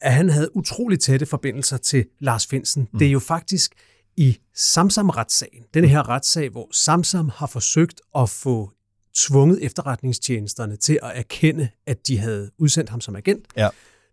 [0.00, 2.88] at han havde utroligt tætte forbindelser til Lars Finsen.
[2.92, 2.98] Mm.
[2.98, 3.74] Det er jo faktisk
[4.16, 8.70] i Samsam-retssagen, denne her retssag, hvor Samsam har forsøgt at få
[9.16, 13.46] tvunget efterretningstjenesterne til at erkende, at de havde udsendt ham som agent.
[13.56, 13.68] Ja.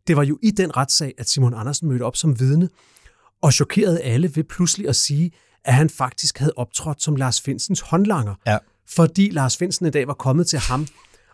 [0.08, 2.70] Det var jo i den retssag, at Simon Andersen mødte op som vidne,
[3.41, 5.32] og chokerede alle ved pludselig at sige,
[5.64, 8.36] at han faktisk havde optrådt som Lars Finsens håndlanger.
[8.47, 8.58] Ja.
[8.88, 10.88] Fordi Lars Finsen i dag var kommet til ham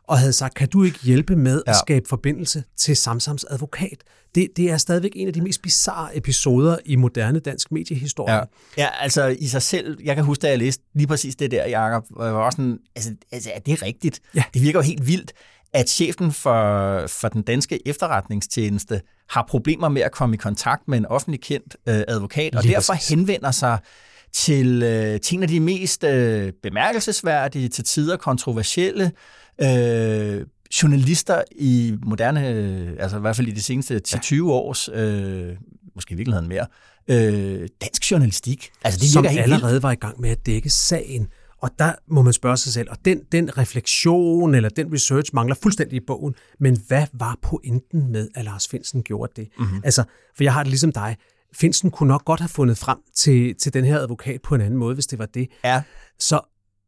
[0.10, 1.72] og havde sagt, kan du ikke hjælpe med ja.
[1.72, 4.04] at skabe forbindelse til Samsams advokat?
[4.36, 8.36] Det, det er stadigvæk en af de mest bizarre episoder i moderne dansk mediehistorie.
[8.36, 8.44] Ja.
[8.78, 11.68] ja, altså i sig selv, jeg kan huske, da jeg læste lige præcis det der,
[11.68, 14.22] Jacob, jeg var også sådan, altså, altså er det rigtigt?
[14.36, 14.44] Ja.
[14.54, 15.34] Det virker jo helt vildt,
[15.74, 20.98] at chefen for, for den danske efterretningstjeneste har problemer med at komme i kontakt med
[20.98, 23.10] en offentlig kendt øh, advokat, og lige derfor præcis.
[23.10, 23.78] henvender sig
[24.34, 29.12] til, øh, til en af de mest øh, bemærkelsesværdige, til tider kontroversielle
[29.62, 30.46] øh,
[30.84, 34.42] journalister i moderne, øh, altså i hvert fald i de seneste 10-20 ja.
[34.44, 35.56] års, øh,
[35.96, 36.66] måske i virkeligheden mere,
[37.08, 38.72] øh, dansk journalistik.
[38.84, 39.84] Altså, det Som helt allerede vildt.
[39.84, 41.28] var i gang med at dække sagen.
[41.62, 45.56] Og der må man spørge sig selv, og den, den refleksion eller den research mangler
[45.64, 49.48] fuldstændig i bogen, men hvad var pointen med, at Lars Finsen gjorde det?
[49.60, 49.82] Mm-hmm.
[49.84, 50.04] Altså,
[50.36, 51.18] for jeg har det ligesom dig,
[51.54, 54.80] Finsen kunne nok godt have fundet frem til, til den her advokat på en anden
[54.80, 55.48] måde, hvis det var det.
[55.64, 55.82] Ja.
[56.20, 56.40] Så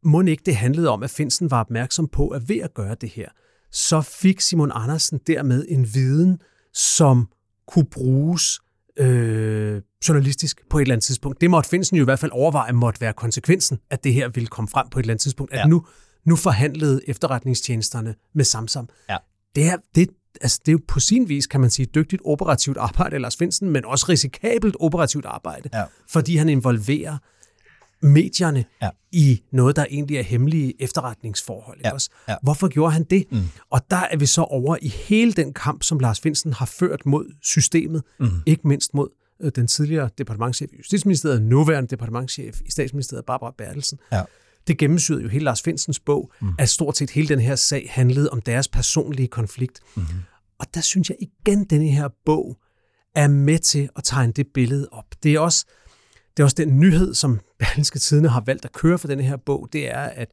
[0.04, 3.08] må ikke det handlede om, at Finsen var opmærksom på, at ved at gøre det
[3.08, 3.28] her,
[3.72, 6.38] så fik Simon Andersen dermed en viden,
[6.72, 7.28] som
[7.66, 8.60] kunne bruges
[8.96, 11.40] øh, journalistisk på et eller andet tidspunkt.
[11.40, 14.46] Det måtte Finsen jo i hvert fald overveje, måtte være konsekvensen, at det her ville
[14.46, 15.52] komme frem på et eller andet tidspunkt.
[15.52, 15.66] At ja.
[15.66, 15.86] nu,
[16.24, 18.88] nu forhandlede efterretningstjenesterne med Samsam.
[19.08, 19.16] Ja.
[19.54, 20.08] Det, er, det,
[20.40, 23.36] altså, det er jo på sin vis, kan man sige, dygtigt operativt arbejde af Lars
[23.36, 25.84] Finsen, men også risikabelt operativt arbejde, ja.
[26.08, 27.18] fordi han involverer
[28.02, 28.90] medierne ja.
[29.12, 31.78] i noget, der egentlig er hemmelige efterretningsforhold.
[31.78, 31.94] Ikke ja.
[31.94, 32.10] også?
[32.28, 32.36] Ja.
[32.42, 33.24] Hvorfor gjorde han det?
[33.30, 33.42] Mm.
[33.70, 37.06] Og der er vi så over i hele den kamp, som Lars Finsen har ført
[37.06, 38.28] mod systemet, mm.
[38.46, 39.08] ikke mindst mod
[39.42, 43.98] øh, den tidligere departementchef i Justitsministeriet, nuværende departementchef i Statsministeriet, Barbara Bertelsen.
[44.12, 44.22] Ja.
[44.66, 46.48] Det gennemsyrede jo hele Lars Finsens bog, mm.
[46.58, 49.80] at stort set hele den her sag handlede om deres personlige konflikt.
[49.94, 50.02] Mm.
[50.58, 52.56] Og der synes jeg igen, denne her bog
[53.14, 55.04] er med til at tegne det billede op.
[55.22, 55.66] Det er også,
[56.36, 59.36] det er også den nyhed, som Berlingske Tidene har valgt at køre for denne her
[59.36, 60.28] bog, det er, at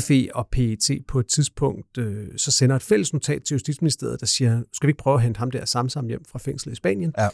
[0.00, 4.26] FE og PET på et tidspunkt øh, så sender et fælles notat til Justitsministeriet, der
[4.26, 7.14] siger, skal vi ikke prøve at hente ham der sammen hjem fra fængslet i Spanien?
[7.18, 7.28] Ja.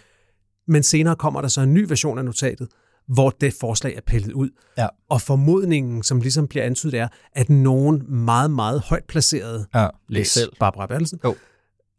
[0.66, 2.68] Men senere kommer der så en ny version af notatet,
[3.08, 4.50] hvor det forslag er pillet ud.
[4.78, 4.86] Ja.
[5.10, 10.28] Og formodningen, som ligesom bliver antydet, er, at nogen meget, meget højt placerede, ja, læs
[10.28, 10.52] selv.
[10.60, 11.34] Barbara Bertelsen, jo.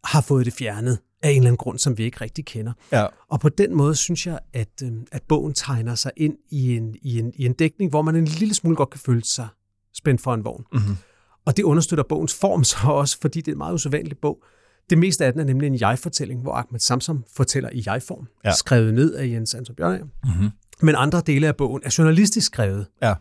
[0.04, 2.74] har fået det fjernet af en eller anden grund, som vi ikke rigtig kender.
[2.92, 3.06] Ja.
[3.30, 6.96] Og på den måde synes jeg, at, øh, at bogen tegner sig ind i en,
[7.02, 9.48] i, en, i en dækning, hvor man en lille smule godt kan føle sig
[9.94, 10.66] spændt for en vogn.
[10.74, 10.98] Mm-hmm.
[11.46, 14.44] Og det understøtter bogens form så også, fordi det er en meget usædvanlig bog.
[14.90, 18.52] Det meste af den er nemlig en jeg-fortælling, hvor Ahmed Samsam fortæller i jeg-form, ja.
[18.52, 20.12] skrevet ned af Jens Anton Bjørn.
[20.24, 20.50] Mm-hmm.
[20.82, 22.88] Men andre dele af bogen er journalistisk skrevet.
[23.02, 23.14] Ja.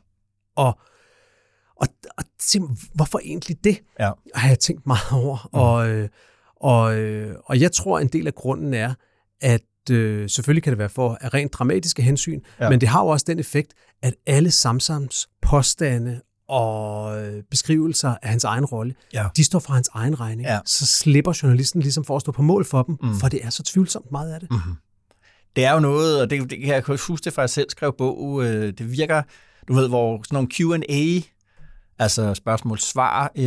[0.57, 0.78] Og,
[1.76, 1.88] og,
[2.18, 2.24] og
[2.94, 4.11] hvorfor egentlig det, ja.
[4.34, 5.49] har jeg tænkt meget over.
[5.53, 5.59] Mm.
[5.59, 6.09] Og, øh,
[6.61, 8.94] og, øh, og jeg tror, en del af grunden er,
[9.40, 12.70] at øh, selvfølgelig kan det være for af rent dramatiske hensyn, ja.
[12.70, 18.30] men det har jo også den effekt, at alle Samsams påstande og øh, beskrivelser af
[18.30, 19.26] hans egen rolle, ja.
[19.36, 20.48] de står for hans egen regning.
[20.48, 20.59] Ja.
[20.64, 23.14] Så slipper journalisten ligesom for at stå på mål for dem, mm.
[23.14, 24.50] for det er så tvivlsomt meget af det.
[24.50, 24.74] Mm-hmm.
[25.56, 27.94] Det er jo noget, og det, det kan jeg huske det fra, jeg selv skrev
[27.98, 28.44] bog.
[28.44, 29.22] Øh, det virker,
[29.68, 31.20] du ved, hvor sådan nogle Q&A
[32.01, 33.44] Altså spørgsmål-svar, øh,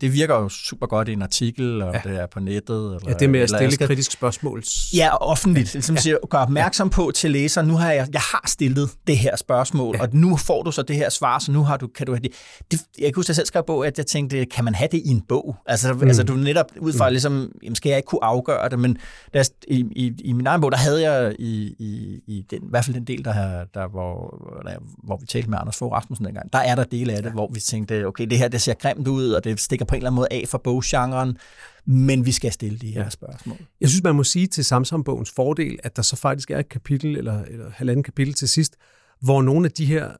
[0.00, 2.10] det virker jo super godt i en artikel, og ja.
[2.10, 2.76] det er på nettet.
[2.76, 4.62] Eller, ja, det med at stille skal, kritisk spørgsmål.
[4.94, 5.74] Ja, offentligt.
[5.74, 5.78] Ja.
[5.78, 6.00] Ligesom ja.
[6.00, 9.96] Siger, gør opmærksom på til læser, nu har jeg, jeg har stillet det her spørgsmål,
[9.96, 10.02] ja.
[10.02, 12.20] og nu får du så det her svar, så nu har du, kan du have
[12.20, 12.32] det.
[12.70, 14.88] det jeg kan huske, at jeg selv skrev bog, at jeg tænkte, kan man have
[14.92, 15.56] det i en bog?
[15.66, 16.02] Altså, mm.
[16.02, 17.12] altså du netop ud fra, mm.
[17.12, 18.98] ligesom, jamen, skal jeg ikke kunne afgøre det, men
[19.34, 22.70] der, i, i, i min egen bog, der havde jeg i, i, i den, i
[22.70, 26.26] hvert fald den del, der, der hvor, der, hvor vi talte med Anders Fogh Rasmussen
[26.26, 27.34] dengang, der er der dele af det, ja.
[27.34, 29.96] hvor vi tænkte, okay, det her det ser grimt ud, og det stikker på en
[29.96, 31.38] eller anden måde af for boggenren,
[31.86, 33.10] men vi skal stille de her ja.
[33.10, 33.56] spørgsmål.
[33.80, 37.16] Jeg synes, man må sige til Samsam-bogens fordel, at der så faktisk er et kapitel,
[37.16, 38.76] eller, eller halvanden kapitel til sidst,
[39.20, 40.10] hvor nogle af de her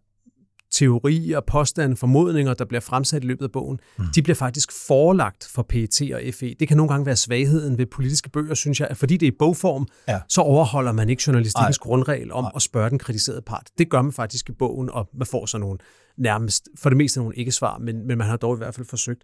[0.74, 4.04] teorier, påstande, formodninger, der bliver fremsat i løbet af bogen, mm.
[4.14, 6.54] de bliver faktisk forelagt for PET og FE.
[6.60, 9.32] Det kan nogle gange være svagheden ved politiske bøger, synes jeg, at fordi det er
[9.32, 10.20] i bogform, ja.
[10.28, 12.50] så overholder man ikke journalistikkens grundregel om Ej.
[12.54, 13.70] at spørge den kritiserede part.
[13.78, 15.78] Det gør man faktisk i bogen, og man får så nogle
[16.18, 19.22] nærmest, for det meste nogle ikke-svar, men, men man har dog i hvert fald forsøgt.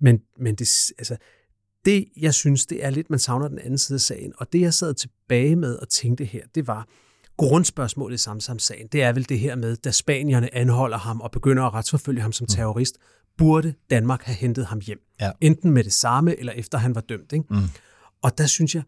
[0.00, 1.16] Men, men det, altså,
[1.84, 4.32] det, jeg synes, det er lidt, man savner den anden side af sagen.
[4.38, 6.88] Og det, jeg sad tilbage med og tænkte her, det var,
[7.48, 11.62] grundspørgsmålet i Samsam-sagen, det er vel det her med, da spanierne anholder ham og begynder
[11.62, 12.48] at retsforfølge ham som mm.
[12.48, 12.98] terrorist,
[13.38, 14.98] burde Danmark have hentet ham hjem.
[15.20, 15.30] Ja.
[15.40, 17.32] Enten med det samme, eller efter han var dømt.
[17.32, 17.44] Ikke?
[17.50, 17.56] Mm.
[18.22, 18.82] Og der synes jeg,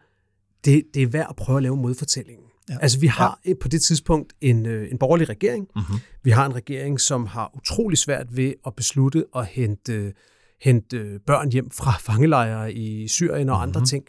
[0.64, 2.46] det, det er værd at prøve at lave modfortællingen.
[2.68, 2.76] Ja.
[2.82, 3.52] Altså vi har ja.
[3.60, 5.68] på det tidspunkt en, øh, en borgerlig regering.
[5.76, 5.98] Mm-hmm.
[6.22, 10.12] Vi har en regering, som har utrolig svært ved at beslutte at hente,
[10.60, 13.68] hente børn hjem fra fangelejre i Syrien og mm-hmm.
[13.68, 14.04] andre ting.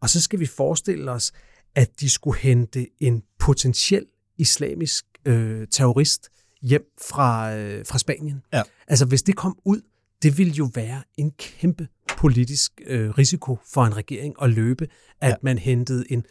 [0.00, 1.32] Og så skal vi forestille os,
[1.74, 4.06] at de skulle hente en potentiel
[4.38, 6.28] islamisk øh, terrorist
[6.62, 8.42] hjem fra, øh, fra Spanien.
[8.52, 8.62] Ja.
[8.88, 9.80] Altså hvis det kom ud,
[10.22, 11.88] det ville jo være en kæmpe
[12.18, 14.88] politisk øh, risiko for en regering at løbe,
[15.20, 15.34] at ja.
[15.42, 16.24] man hentede en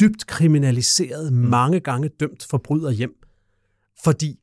[0.00, 1.38] dybt kriminaliseret, mm.
[1.38, 3.14] mange gange dømt forbryder hjem.
[4.04, 4.38] Fordi,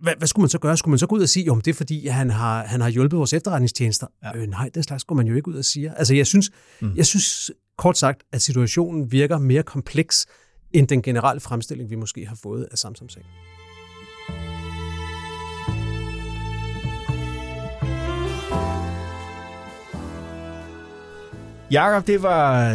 [0.00, 0.76] hvad, hvad skulle man så gøre?
[0.76, 2.88] Skulle man så gå ud og sige, om det er fordi, han har, han har
[2.88, 4.06] hjulpet vores efterretningstjenester?
[4.22, 4.36] Ja.
[4.36, 5.98] Øh, nej, den slags går man jo ikke ud og sige.
[5.98, 6.50] Altså, jeg synes,
[6.80, 6.96] mm.
[6.96, 10.26] jeg synes kort sagt, at situationen virker mere kompleks,
[10.72, 13.26] end den generelle fremstilling, vi måske har fået af Samsung-sagen.
[21.70, 22.72] Jakob, det var,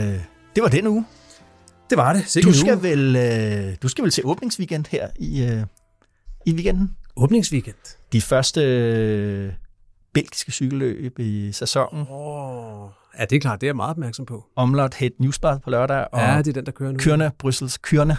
[0.55, 1.05] det var den uge.
[1.89, 2.43] Det var det.
[2.43, 2.83] du skal, uge.
[2.83, 5.63] vel, øh, du skal vel til åbningsweekend her i, øh,
[6.45, 6.95] i weekenden?
[7.15, 7.97] Åbningsweekend?
[8.13, 9.55] De første
[10.13, 12.05] belgiske cykelløb i sæsonen.
[12.09, 12.89] Oh,
[13.19, 13.61] ja, det er klart.
[13.61, 14.43] Det er jeg meget opmærksom på.
[14.55, 16.07] Omlot Het Newsblad på lørdag.
[16.11, 16.97] Og ja, det er den, der kører nu.
[16.97, 18.17] Kørne, Bryssels Kørne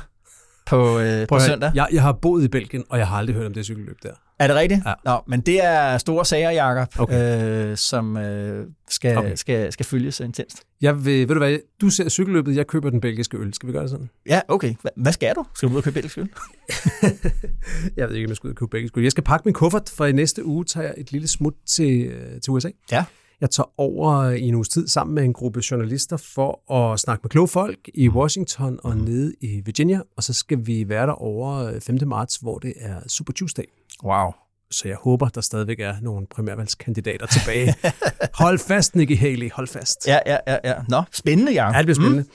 [0.67, 1.73] på, øh, på søndag.
[1.75, 4.13] Jeg, jeg har boet i Belgien, og jeg har aldrig hørt om det cykelløb der.
[4.43, 4.81] Er det rigtigt?
[4.87, 4.93] Ja.
[5.05, 7.71] Nå, men det er store sager, Jacob, okay.
[7.71, 9.35] øh, som øh, skal, okay.
[9.35, 10.63] skal, skal følges intenst.
[10.81, 13.55] Jeg vil, ved du hvad, du ser cykelløbet, jeg køber den belgiske øl.
[13.55, 14.11] Skal vi gøre det sådan?
[14.27, 14.75] Ja, okay.
[14.83, 15.45] Hva, hvad skal du?
[15.55, 16.29] Skal du ud og købe belgisk øl?
[17.97, 19.03] jeg ved ikke, om jeg skal ud og købe belgisk øl.
[19.03, 22.01] Jeg skal pakke min kuffert, for i næste uge tager jeg et lille smut til,
[22.01, 22.69] øh, til USA.
[22.93, 23.05] Ja.
[23.43, 27.21] Jeg tager over i en uges tid sammen med en gruppe journalister for at snakke
[27.25, 28.17] med kloge folk i mhm.
[28.17, 29.03] Washington og mm.
[29.03, 31.99] nede i Virginia, og så skal vi være der over 5.
[32.07, 33.65] marts, hvor det er Super Tuesday.
[34.05, 34.33] Wow.
[34.71, 37.75] Så jeg håber, der stadigvæk er nogle primærvalgskandidater tilbage.
[38.43, 40.09] hold fast, Nikki Haley, hold fast.
[40.09, 40.59] Ja, ja, ja.
[40.65, 40.75] ja.
[40.89, 41.73] Nå, spændende, ja.
[41.73, 42.23] Ja, det bliver spændende.
[42.23, 42.29] Mm.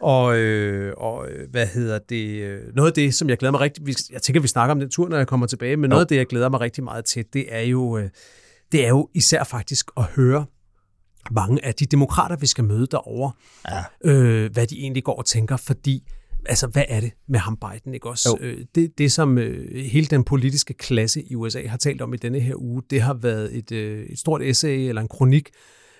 [0.00, 2.42] Og, øh, og øh, hvad hedder det?
[2.42, 3.94] Øh, noget af det, som jeg glæder mig rigtig...
[4.12, 6.16] Jeg tænker, vi snakker om den tur, når jeg kommer tilbage, men noget af det,
[6.16, 8.08] jeg glæder mig rigtig meget til, det er jo, øh,
[8.72, 10.46] det er jo især faktisk at høre
[11.30, 13.32] mange af de demokrater, vi skal møde derovre,
[13.68, 14.10] ja.
[14.10, 16.08] øh, hvad de egentlig går og tænker, fordi
[16.46, 18.38] altså, hvad er det med ham Biden, ikke også?
[18.40, 22.16] Øh, det, det, som øh, hele den politiske klasse i USA har talt om i
[22.16, 25.50] denne her uge, det har været et, øh, et stort essay eller en kronik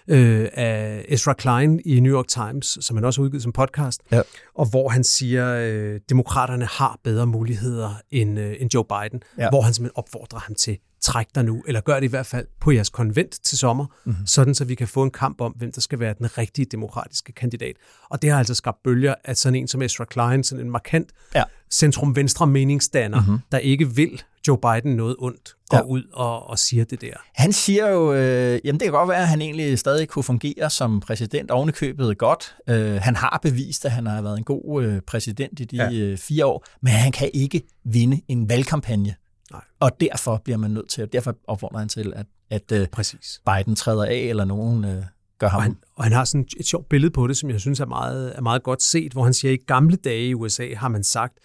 [0.09, 4.01] øh, af Ezra Klein i New York Times, som han også har udgivet som podcast,
[4.13, 4.23] ja.
[4.55, 9.49] og hvor han siger, øh, demokraterne har bedre muligheder end, øh, end Joe Biden, ja.
[9.49, 12.47] hvor han simpelthen opfordrer ham til, træk dig nu, eller gør det i hvert fald
[12.61, 14.27] på jeres konvent til sommer, mm-hmm.
[14.27, 17.33] sådan så vi kan få en kamp om, hvem der skal være den rigtige demokratiske
[17.33, 17.77] kandidat.
[18.11, 21.09] Og det har altså skabt bølger af sådan en som Ezra Klein, sådan en markant
[21.35, 21.43] ja.
[21.71, 23.39] centrum-venstre meningsdanner, mm-hmm.
[23.53, 25.83] der ikke vil Joe Biden noget ondt, går ja.
[25.83, 27.13] ud og, og siger det der.
[27.35, 30.71] Han siger jo, øh, jamen det kan godt være, at han egentlig stadig kunne fungere
[30.71, 32.57] som præsident ovenikøbet godt.
[32.69, 35.93] Øh, han har bevist, at han har været en god øh, præsident i de ja.
[35.93, 39.15] øh, fire år, men han kan ikke vinde en valgkampagne.
[39.53, 39.61] Nej.
[39.81, 43.41] Og derfor bliver man nødt til, derfor opfordrer han til, at, at øh, Præcis.
[43.47, 45.03] Biden træder af, eller nogen øh,
[45.39, 45.59] gør ham.
[45.59, 47.87] Og han, og han har sådan et sjovt billede på det, som jeg synes er
[47.87, 50.89] meget, er meget godt set, hvor han siger, at i gamle dage i USA har
[50.89, 51.39] man sagt,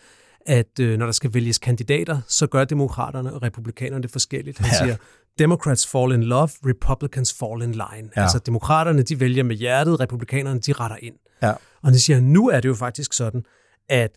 [0.45, 4.57] at øh, når der skal vælges kandidater, så gør demokraterne og republikanerne det forskelligt.
[4.57, 4.85] Han ja.
[4.85, 4.95] siger,
[5.39, 8.09] Democrats fall in love, Republicans fall in line.
[8.15, 8.21] Ja.
[8.21, 11.15] Altså demokraterne, de vælger med hjertet, republikanerne, de retter ind.
[11.41, 11.51] Ja.
[11.51, 13.43] Og han siger, nu er det jo faktisk sådan,
[13.89, 14.11] at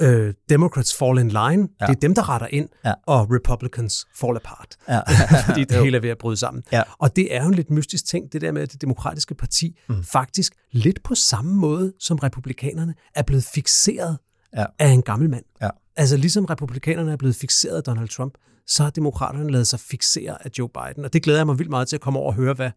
[0.00, 1.86] øh, Democrats fall in line, Ja.
[1.86, 2.92] det er dem, der retter ind, Ja.
[3.06, 4.76] og Republicans fall apart.
[4.88, 5.00] Ja.
[5.46, 6.62] fordi det hele er ved at bryde sammen.
[6.72, 6.82] Ja.
[6.98, 9.78] Og det er jo en lidt mystisk ting, det der med, at det demokratiske parti
[9.88, 10.04] mm.
[10.04, 14.18] faktisk lidt på samme måde som republikanerne er blevet fixeret
[14.56, 14.64] Ja.
[14.78, 15.44] af en gammel mand.
[15.62, 15.68] Ja.
[15.96, 18.34] Altså ligesom republikanerne er blevet fixeret af Donald Trump,
[18.66, 21.04] så har demokraterne lavet sig fixere af Joe Biden.
[21.04, 22.70] Og det glæder jeg mig vildt meget til at komme over og høre, hvad,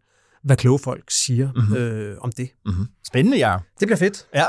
[0.44, 1.60] hvad kloge folk siger Mhm.
[1.62, 1.76] mm-hmm.
[1.76, 2.48] øh, om det.
[2.66, 2.86] Mm-hmm.
[3.06, 3.56] Spændende, ja.
[3.80, 4.26] Det bliver fedt.
[4.34, 4.44] Ja.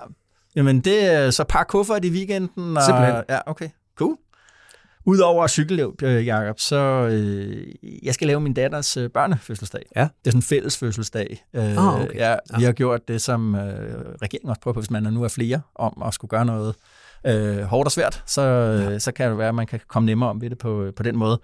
[0.57, 2.77] Jamen, det er så par kuffert i weekenden.
[2.77, 3.15] Og, Simpelthen.
[3.29, 3.69] Ja, okay.
[3.97, 4.15] Cool.
[5.05, 6.75] Udover cykelløb, øh, Jacob, så
[7.11, 7.67] øh,
[8.03, 9.81] jeg skal lave min datters øh, børnefødselsdag.
[9.95, 10.01] Ja.
[10.01, 11.45] Det er sådan en fælles fødselsdag.
[11.53, 12.15] Øh, Ah, okay.
[12.15, 13.61] ja, vi har gjort det, som øh,
[14.21, 16.75] regeringen også prøver på, hvis man nu er flere, om at skulle gøre noget
[17.27, 20.29] øh, hårdt og svært, så, øh, så kan det være, at man kan komme nemmere
[20.29, 21.39] om ved det på, på den måde.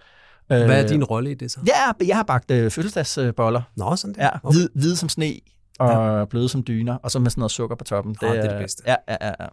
[0.48, 1.60] Hvad er Øh, din rolle i det så?
[1.68, 3.62] Ja, jeg har bagt øh, fødselsdagsboller.
[3.76, 4.22] Nå, sådan det.
[4.22, 4.58] Ja, Okay.
[4.58, 5.40] hvid, hvide som sne
[5.80, 6.26] og ja.
[6.26, 8.16] bløde som dyner, og så med sådan noget sukker på toppen.
[8.22, 8.84] Ah, det er det bedste.
[8.88, 9.32] Ja, ja, ja.
[9.40, 9.48] ja.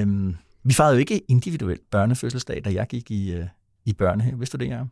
[0.00, 0.28] Mm.
[0.28, 3.44] Øhm, vi fejrede jo ikke individuelt børnefødselsdag, da jeg gik i, øh,
[3.84, 4.38] i børnehave.
[4.38, 4.86] Vidste du det, Jacob?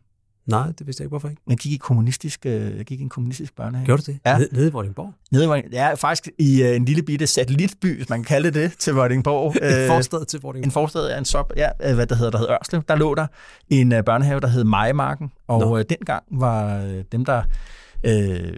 [0.45, 1.09] Nej, det vidste jeg ikke.
[1.09, 1.41] Hvorfor ikke?
[1.49, 3.85] Jeg gik i, kommunistisk, øh, jeg gik i en kommunistisk børnehave.
[3.85, 4.19] Gjorde du det?
[4.25, 4.37] Ja.
[4.37, 5.13] Nede, nede i Vordingborg?
[5.31, 8.51] Nede i Vording- ja, faktisk i øh, en lille bitte satellitby, hvis man kan kalde
[8.51, 9.55] det det, til Vordingborg.
[9.61, 10.67] En forstad til Vordingborg?
[10.67, 12.83] En forstad, ja, en sop, ja, hvad der hedder, der hed Ørslev.
[12.87, 13.27] Der lå der
[13.69, 17.43] en børnehave, der hed Majemarken, og øh, dengang var øh, dem, der
[18.03, 18.53] øh,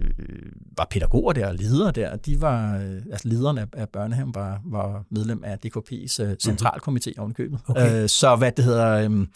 [0.77, 4.61] var pædagoger der og ledere der, de var, øh, altså lederne af, af børnehaven var,
[4.65, 7.59] var medlem af DKP's øh, centralkomité oven købet.
[7.67, 8.03] Okay.
[8.03, 9.27] Øh, så hvad det hedder, øh,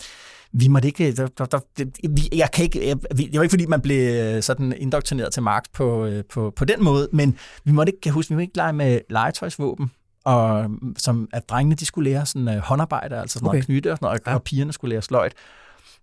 [0.51, 3.49] vi måtte ikke, der, der, der, det, vi, jeg kan ikke, jeg, det var ikke
[3.53, 7.37] fordi, man blev øh, sådan indoktrineret til Marx på, øh, på, på den måde, men
[7.63, 9.91] vi måtte ikke, kan jeg huske, vi måtte ikke lege med legetøjsvåben,
[10.25, 13.55] og som at drengene, de skulle lære sådan øh, håndarbejde, altså sådan okay.
[13.55, 14.35] noget knytte og sådan noget, og, Ja.
[14.35, 15.33] og pigerne skulle lære sløjt.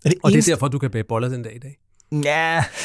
[0.05, 1.79] Og det, Og det eneste- er derfor, du kan bage boller den dag i dag?
[2.13, 2.65] Ja,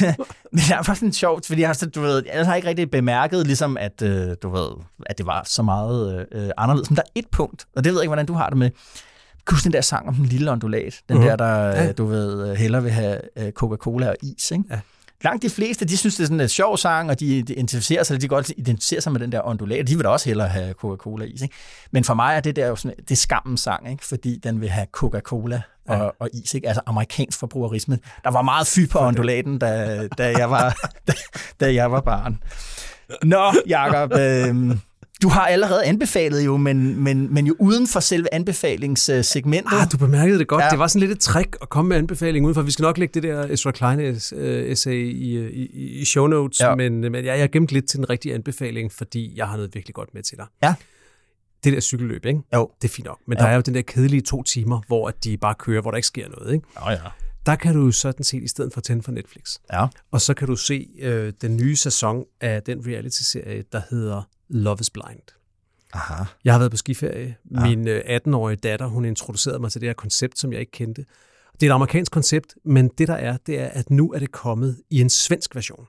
[0.52, 2.68] men det er faktisk lidt sjovt, fordi jeg har, så, du ved, jeg har ikke
[2.68, 4.68] rigtig bemærket, ligesom at, øh, du ved,
[5.06, 6.90] at det var så meget øh, anderledes.
[6.90, 8.70] Men der er et punkt, og det ved jeg ikke, hvordan du har det med.
[9.50, 11.00] Huske den der sang om den lille ondulat?
[11.08, 11.26] Den Mhm.
[11.26, 11.84] der, der, Ja.
[11.84, 11.92] ja.
[11.92, 14.64] du ved, øh, hellere vil have øh, Coca-Cola og is, ikke?
[14.70, 14.80] Ja.
[15.24, 18.02] Langt de fleste, de synes, det er sådan en sjov sang, og de, de identificerer
[18.02, 19.88] sig, de godt identificere sig med den der ondulat.
[19.88, 21.54] De vil da også hellere have Coca-Cola is, ikke?
[21.90, 24.06] Men for mig er det der jo sådan, det er skammens sang, ikke?
[24.06, 26.08] Fordi den vil have Coca-Cola og, Ja.
[26.20, 26.68] og is, ikke?
[26.68, 27.98] Altså amerikansk forbrugerisme.
[28.24, 30.76] Der var meget fy på ondulaten, da, da, jeg var,
[31.08, 31.12] da,
[31.60, 32.38] da jeg var barn.
[33.22, 34.76] Nå, Jacob, øh,
[35.22, 39.72] du har allerede anbefalet jo, men, men, men jo uden for selve anbefalingssegmentet.
[39.72, 40.60] Ah, du bemærkede det godt.
[40.60, 40.64] Ja.
[40.64, 40.70] Ja.
[40.70, 42.98] Det var sådan lidt et trick at komme med anbefaling ud, for vi skal nok
[42.98, 45.66] lægge det der Ezra Kleines øh, essay i, øh, i,
[46.00, 46.68] i show notes, Ja.
[46.68, 46.74] ja.
[46.74, 49.74] men, men jeg, jeg har gemt lidt til den rigtige anbefaling, fordi jeg har noget
[49.74, 50.46] virkelig godt med til dig.
[50.62, 50.74] Ja.
[51.64, 52.40] Det der cykelløb, ikke?
[52.54, 52.70] Jo.
[52.82, 53.18] Det er fint nok.
[53.26, 53.42] Men Jo.
[53.44, 55.96] der er jo den der kedelige to timer, hvor at de bare kører, hvor der
[55.96, 56.66] ikke sker noget, ikke?
[56.84, 56.96] Nå ja.
[57.46, 59.86] Der kan du sådan set, i stedet for tænde for Netflix, Ja.
[60.12, 64.76] og så kan du se øh, den nye sæson af den reality-serie, der hedder Love
[64.80, 65.36] is Blind.
[65.92, 66.24] Aha.
[66.44, 67.36] Jeg har været på skiferie.
[67.50, 67.60] Ja.
[67.60, 71.04] Min øh, 18-årige datter, hun introducerede mig til det her koncept, som jeg ikke kendte.
[71.60, 74.32] Det er et amerikansk koncept, men det der er, det er, at nu er det
[74.32, 75.86] kommet i en svensk version.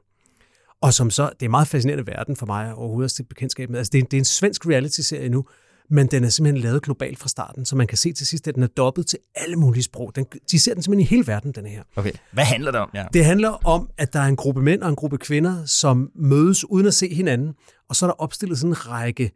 [0.82, 3.70] Og som så, det er en meget fascinerende verden for mig overhovedet at stifte bekendtskab
[3.70, 3.78] med.
[3.78, 5.46] Altså, det er, en, det er en svensk reality-serie nu,
[5.90, 8.56] men den er simpelthen lavet globalt fra starten, så man kan se til sidst, at
[8.56, 10.12] den er dobbelt til alle mulige sprog.
[10.16, 11.84] Den, de ser den simpelthen i hele verden, den her.
[11.96, 12.12] Okay.
[12.32, 12.90] Hvad handler det om?
[12.94, 13.06] Ja.
[13.14, 16.70] Det handler om, at der er en gruppe mænd og en gruppe kvinder, som mødes
[16.70, 17.54] uden at se hinanden,
[17.90, 19.32] og så er der opstillet sådan en række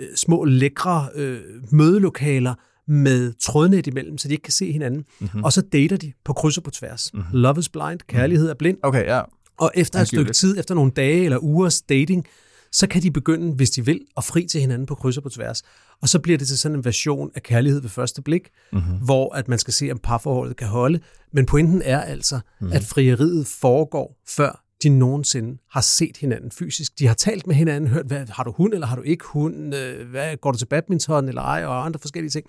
[0.00, 1.40] øh, små lækre øh,
[1.70, 2.54] mødelokaler
[2.86, 5.04] med trådnet imellem, så de ikke kan se hinanden.
[5.20, 5.44] Mm-hmm.
[5.44, 7.10] Og så dater de på kryds og på tværs.
[7.14, 7.28] Mm-hmm.
[7.32, 8.78] Love is blind, kærlighed er blind.
[8.82, 9.20] Okay, ja.
[9.58, 10.36] Og efter et stykke Angiveligt.
[10.36, 12.26] tid, efter nogle dage eller ugers dating,
[12.74, 15.28] så kan de begynde, hvis de vil, at fri til hinanden på kryds og på
[15.28, 15.62] tværs.
[16.02, 18.96] Og så bliver det til sådan en version af kærlighed ved første blik, mm-hmm.
[18.96, 21.00] hvor at man skal se, om parforholdet kan holde.
[21.32, 22.76] Men pointen er altså, mm-hmm.
[22.76, 26.98] at frieriet foregår, før de nogensinde har set hinanden fysisk.
[26.98, 29.74] De har talt med hinanden, hørt, hvad, har du hund eller har du ikke hund?
[29.74, 31.64] Øh, Hvad, går du til badminton eller ej?
[31.64, 32.46] Og andre forskellige ting.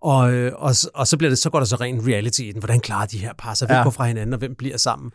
[0.00, 2.58] Og, øh, og, og så, bliver det, så går der så ren reality i den.
[2.58, 3.68] Hvordan klarer de her par sig?
[3.68, 3.82] Hvem ja.
[3.82, 5.12] går fra hinanden, og hvem bliver sammen?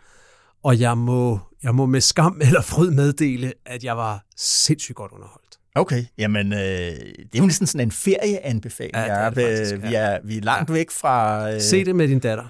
[0.63, 5.11] Og jeg må, jeg må med skam eller fryd meddele, at jeg var sindssygt godt
[5.11, 5.41] underholdt.
[5.75, 8.95] Okay, jamen øh, det er jo næsten sådan en ferieanbefaling.
[8.95, 9.87] Ja, det er det faktisk, Øh, ja.
[9.89, 11.49] vi, er, vi er langt væk fra...
[11.53, 12.43] Øh, Se det med din datter.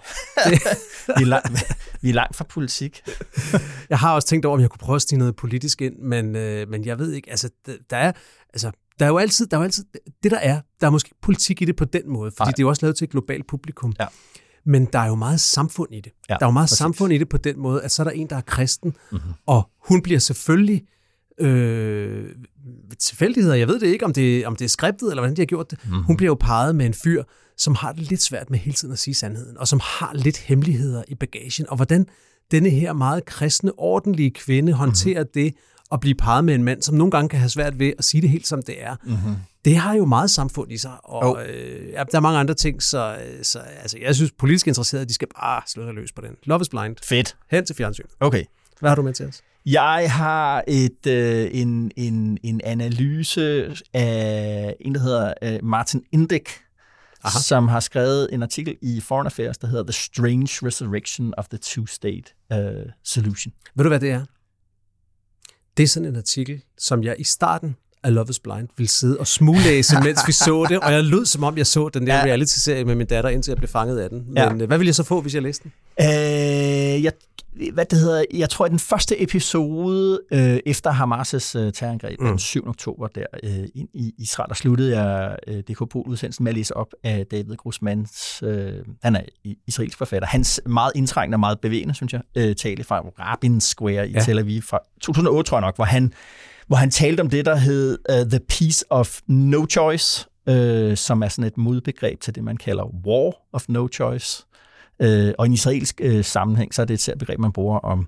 [1.17, 1.63] vi, er langt,
[2.01, 3.01] vi er langt fra politik.
[3.89, 6.35] Jeg har også tænkt over, om jeg kunne prøve at stige noget politisk ind, men,
[6.35, 7.49] øh, men jeg ved ikke, altså,
[7.89, 8.11] der er,
[8.53, 9.85] altså, der er jo altid, der er jo altid,
[10.23, 12.51] det der er, der er måske politik i det på den måde, fordi Nej.
[12.51, 13.93] det er jo også lavet til et globalt publikum.
[13.99, 14.05] Ja.
[14.65, 16.11] Men der er jo meget samfund i det.
[16.29, 16.77] Ja, der er jo meget præcis.
[16.77, 19.31] samfund i det på den måde, at så er der en, der er kristen, mm-hmm.
[19.45, 20.83] og hun bliver selvfølgelig
[21.39, 22.25] øh,
[22.99, 25.45] tilfældigheder, jeg ved det ikke, om det, om det er skriptet, eller hvordan de har
[25.45, 25.79] gjort det.
[25.83, 26.03] Mm-hmm.
[26.03, 27.23] Hun bliver jo parret med en fyr,
[27.57, 30.37] som har det lidt svært med hele tiden at sige sandheden, og som har lidt
[30.37, 32.05] hemmeligheder i bagagen, og hvordan
[32.51, 35.31] denne her meget kristne, ordentlige kvinde håndterer mm-hmm.
[35.33, 35.53] det,
[35.91, 38.21] at blive parret med en mand, som nogle gange kan have svært ved at sige
[38.21, 38.95] det helt som det er.
[39.03, 39.35] Mm-hmm.
[39.65, 41.41] Det har jo meget samfund i sig, og oh.
[41.41, 45.13] øh, ja, der er mange andre ting, så, så altså, jeg synes, politisk interesserede, de
[45.13, 46.35] skal bare slå sig løs på den.
[46.43, 46.95] Love is blind.
[47.03, 47.35] Fedt.
[47.51, 48.05] Hen til fjernsyn.
[48.19, 48.43] Okay.
[48.79, 49.41] Hvad har du med til os?
[49.65, 56.49] Jeg har et, øh, en, en, en analyse af en, der hedder øh, Martin Indyk,
[57.23, 57.39] Aha.
[57.39, 61.59] som har skrevet en artikel i Foreign Affairs, der hedder The Strange Resurrection of the
[61.65, 63.53] Two-State uh, Solution.
[63.75, 64.25] Ved du, hvad det er?
[65.77, 69.17] Det er sådan en artikel, som jeg i starten af Love is Blind ville sidde
[69.17, 72.15] og smuglæse, mens vi så det, og jeg lød som om, jeg så den der
[72.15, 72.23] ja.
[72.23, 74.23] reality-serie med min datter, indtil jeg blev fanget af den.
[74.27, 74.53] Men ja.
[74.53, 75.71] Øh, hvad ville jeg så få, hvis jeg læste den?
[75.99, 77.11] Øh, jeg,
[77.73, 82.27] hvad det hedder, jeg tror, at den første episode øh, efter Hamas' øh, terrorangreb mm.
[82.27, 82.67] den 7.
[82.67, 86.93] oktober der øh, ind i Israel, der sluttede jeg øh, DKP-udsendelsen med at læse op
[87.03, 88.73] af David Grossmans, øh,
[89.03, 89.21] han er
[89.67, 94.09] israelsk forfatter, hans meget indtrængende og meget bevægende, synes jeg, øh, tale fra Rabin Square
[94.09, 94.19] i ja.
[94.19, 96.13] Tel Aviv fra 2008, tror jeg nok, hvor han
[96.67, 101.23] hvor han talte om det, der hed uh, The Peace of No Choice, uh, som
[101.23, 104.45] er sådan et modbegreb til det, man kalder War of No Choice.
[104.99, 108.07] Uh, og i en israelsk uh, sammenhæng, så er det et begreb, man bruger om,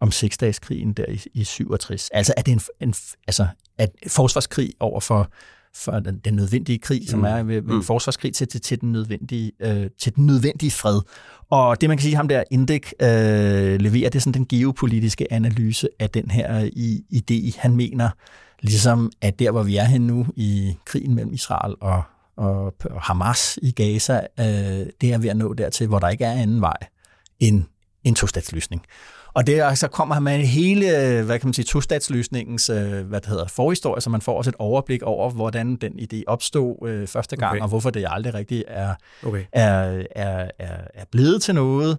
[0.00, 2.08] om seksdageskrigen der i, i 67.
[2.12, 2.94] Altså, at det er en, en
[3.26, 3.46] altså,
[3.78, 5.30] at forsvarskrig over for
[5.74, 7.24] for den, den nødvendige krig, som mm.
[7.24, 7.82] er ved, ved mm.
[7.82, 11.00] forsvarskrig til, til, til, den nødvendige, øh, til den nødvendige fred.
[11.50, 13.08] Og det, man kan sige, ham der Indik øh,
[13.80, 17.60] leverer, det er sådan den geopolitiske analyse af den her i, idé.
[17.60, 18.10] Han mener
[18.60, 22.02] ligesom, at der, hvor vi er henne nu i krigen mellem Israel og,
[22.36, 26.32] og, Hamas i Gaza, øh, det er ved at nå dertil, hvor der ikke er
[26.32, 26.76] anden vej
[27.40, 27.64] end
[28.04, 28.82] en to-statsløsning.
[29.34, 30.86] Og det, så kommer han med hele,
[31.22, 34.56] hvad kan man sige, tostatsløsningens, øh, hvad det hedder, forhistorie, så man får også et
[34.58, 37.60] overblik over, hvordan den idé opstod øh, første gang, okay.
[37.60, 38.94] og hvorfor det aldrig rigtig er,
[39.26, 39.44] okay.
[39.52, 41.98] er, er, er, er blevet til noget.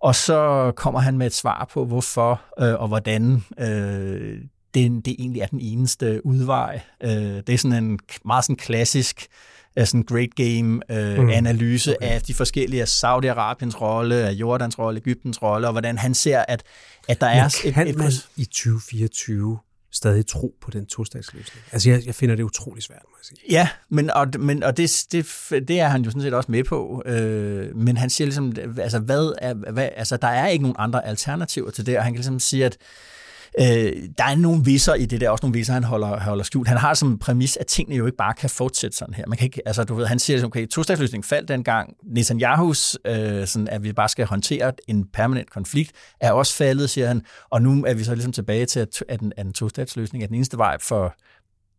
[0.00, 4.38] Og så kommer han med et svar på, hvorfor øh, og hvordan øh,
[4.74, 6.80] det, det egentlig er den eneste udvej.
[7.02, 9.26] Øh, det er sådan en meget sådan klassisk
[9.78, 12.04] sådan great game-analyse øh, mm.
[12.04, 12.14] okay.
[12.14, 16.44] af de forskellige af Saudi-Arabiens rolle, af Jordans rolle, Ægyptens rolle, og hvordan han ser,
[16.48, 16.62] at,
[17.08, 17.72] at der Men er...
[17.72, 19.58] kan et, et, man i 2024
[19.92, 21.64] stadig tro på den tostatsløsning?
[21.72, 23.38] Altså, jeg, jeg finder det utrolig svært, må jeg sige.
[23.50, 25.26] Ja, men, og, men, og det, det,
[25.68, 27.02] det er han jo sådan set også med på.
[27.06, 31.06] Øh, men han siger ligesom, altså, hvad er, hvad, altså, der er ikke nogen andre
[31.06, 32.76] alternativer til det, og han kan ligesom sige, at
[33.60, 36.68] Øh, der er nogle visser i det der, også nogle visser, han holder, holder skjult.
[36.68, 39.24] Han har som præmis, at tingene jo ikke bare kan fortsætte sådan her.
[39.26, 41.94] Man kan ikke, altså, du ved, han siger, okay, to-statsløsningen faldt dengang.
[42.02, 47.08] Netanyahu's, øh, sådan, at vi bare skal håndtere en permanent konflikt, er også faldet, siger
[47.08, 47.22] han.
[47.50, 50.26] Og nu er vi så ligesom tilbage til, at, at, en, at en to-statsløsning er
[50.26, 51.14] den eneste vej for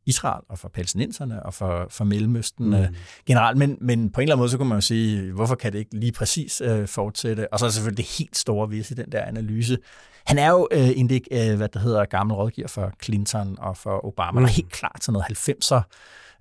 [0.05, 2.73] Israel og for palæstinenserne og for, for Mellemøsten mm.
[2.73, 2.87] øh,
[3.25, 3.57] generelt.
[3.57, 5.79] Men, men på en eller anden måde, så kunne man jo sige, hvorfor kan det
[5.79, 7.53] ikke lige præcis øh, fortsætte?
[7.53, 9.77] Og så er det selvfølgelig det helt store vis i den der analyse.
[10.25, 14.05] Han er jo øh, indik, øh, hvad der hedder, gammel rådgiver for Clinton og for
[14.05, 14.31] Obama.
[14.31, 14.45] Mm.
[14.45, 15.81] Der er helt klart sådan noget 90'er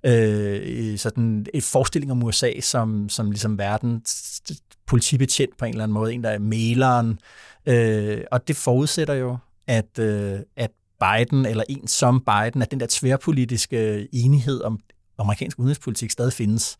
[0.03, 4.41] øh, sådan et forestilling om USA som, som ligesom verdens
[4.85, 7.19] politibetjent på en eller anden måde, en der er maleren.
[7.65, 9.37] Øh, og det forudsætter jo,
[9.67, 10.71] at, øh, at
[11.03, 14.79] Biden, eller en som Biden, at den der tværpolitiske enighed om
[15.17, 16.77] amerikansk udenrigspolitik stadig findes.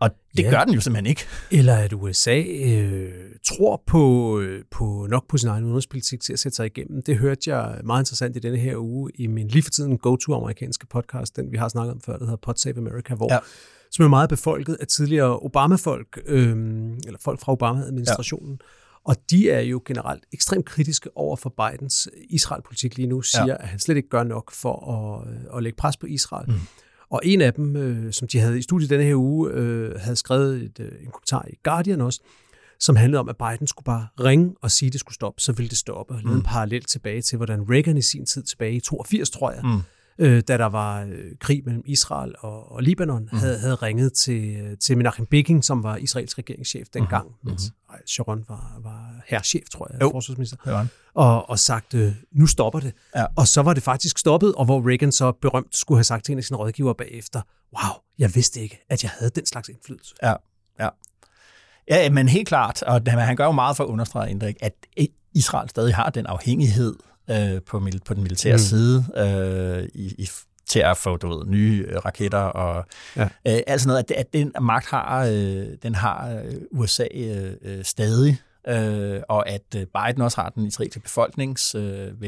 [0.00, 0.50] Og det ja.
[0.50, 1.24] gør den jo simpelthen ikke.
[1.50, 3.12] Eller at USA øh,
[3.46, 7.02] tror på, øh, på nok på sin egen udenrigspolitik til at sætte sig igennem.
[7.02, 10.86] Det hørte jeg meget interessant i denne her uge i min lige for tiden go-to-amerikanske
[10.86, 13.38] podcast, den vi har snakket om før, der hedder Pod Save America, hvor, ja.
[13.90, 16.50] som er meget befolket af tidligere Obama-folk, øh,
[17.06, 18.58] eller folk fra Obama-administrationen.
[18.60, 18.66] Ja.
[19.06, 23.56] Og de er jo generelt ekstremt kritiske over for Bidens Israel-politik lige nu, siger, ja.
[23.60, 26.50] at han slet ikke gør nok for at, øh, at lægge pres på Israel.
[26.50, 26.60] Mm.
[27.10, 30.16] Og en af dem, øh, som de havde i studiet denne her uge, øh, havde
[30.16, 32.20] skrevet et, øh, en kommentar i Guardian også,
[32.80, 35.52] som handlede om, at Biden skulle bare ringe og sige, at det skulle stoppe, så
[35.52, 36.14] ville det stoppe.
[36.14, 36.36] Og mm.
[36.36, 39.80] en parallel tilbage til, hvordan Reagan i sin tid tilbage i 82, tror jeg, mm
[40.18, 43.38] øh, da der var øh, krig mellem Israel og, og Libanon, mm.
[43.38, 47.48] havde, havde ringet til, øh, til Menachem Begin, som var Israels regeringschef dengang, mm.
[47.48, 47.94] mens mm.
[48.06, 50.10] Sharon var, var herrchef, tror jeg, jo.
[50.10, 50.86] forsvarsminister, ja.
[51.14, 52.92] og, og sagt, øh, nu stopper det.
[53.16, 53.24] Ja.
[53.36, 56.32] Og så var det faktisk stoppet, og hvor Reagan så berømt skulle have sagt til
[56.32, 57.42] en af sine rådgiver bagefter,
[57.76, 60.14] wow, jeg vidste ikke, at jeg havde den slags indflydelse.
[60.22, 60.34] Ja,
[60.80, 60.88] ja.
[61.88, 64.72] Ja, men helt klart, og han gør jo meget for at understrege, Indrik, at
[65.34, 66.94] Israel stadig har den afhængighed
[67.30, 68.58] øh, på, på den militære mm.
[68.58, 70.28] side øh, i, i,
[70.66, 73.22] til at få du ved, nye øh, raketter og ja.
[73.22, 77.84] øh, altså noget, at, at den magt har, øh, den har øh, USA øh, øh,
[77.84, 82.22] stadig, øh, og at Biden også har den israelske befolknings øh,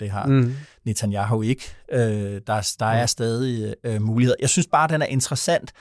[0.00, 0.54] det har mm.
[0.84, 1.76] Netanyahu ikke.
[1.92, 4.36] Øh, der, der er stadig øh, muligheder.
[4.40, 5.72] Jeg synes bare, den er interessant,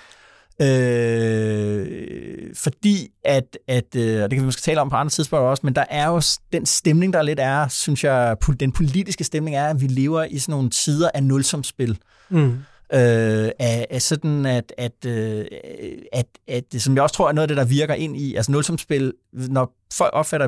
[0.61, 5.49] Øh, fordi at, at, øh, og det kan vi måske tale om på andre tidspunkter
[5.49, 6.21] også, men der er jo
[6.53, 10.37] den stemning, der lidt er, synes jeg, den politiske stemning er, at vi lever i
[10.37, 11.97] sådan nogle tider af nulsomspil.
[12.29, 12.57] Mm.
[12.93, 15.45] Øh, af, af sådan, at, at, øh,
[16.13, 18.35] at, at, at, som jeg også tror er noget af det, der virker ind i,
[18.35, 20.47] altså nulsomspil, når folk opfatter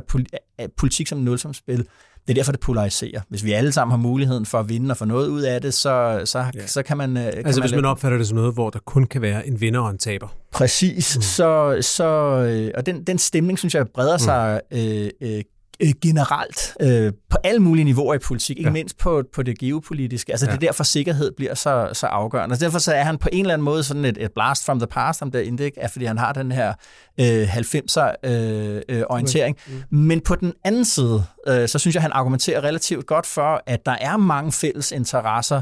[0.78, 1.86] politik som nulsomspil,
[2.28, 3.22] det er derfor, det polariserer.
[3.30, 5.74] Hvis vi alle sammen har muligheden for at vinde og få noget ud af det,
[5.74, 6.68] så, så, ja.
[6.68, 7.18] så kan man...
[7.18, 9.48] Øh, kan altså man hvis man opfatter det som noget, hvor der kun kan være
[9.48, 10.28] en vinder og en taber.
[10.52, 11.18] Præcis.
[11.18, 11.22] Mm.
[11.22, 14.20] Så, så, øh, og den, den stemning, synes jeg, breder mm.
[14.20, 15.42] sig øh, øh,
[15.82, 18.74] øh, generelt øh, på alle mulige niveauer i politik, ikke ja.
[18.74, 20.32] mindst på, på det geopolitiske.
[20.32, 20.52] Altså ja.
[20.52, 22.54] det er derfor, sikkerhed bliver så, så afgørende.
[22.54, 24.80] Altså derfor så er han på en eller anden måde sådan et, et blast from
[24.80, 26.74] the past, om det index, er, fordi han har den her
[27.20, 29.58] øh, 90'er øh, øh, orientering.
[29.68, 29.74] Mm.
[29.74, 29.98] Mm.
[29.98, 33.86] Men på den anden side, øh, så synes jeg, han argumenterer relativt godt for, at
[33.86, 35.62] der er mange fælles interesser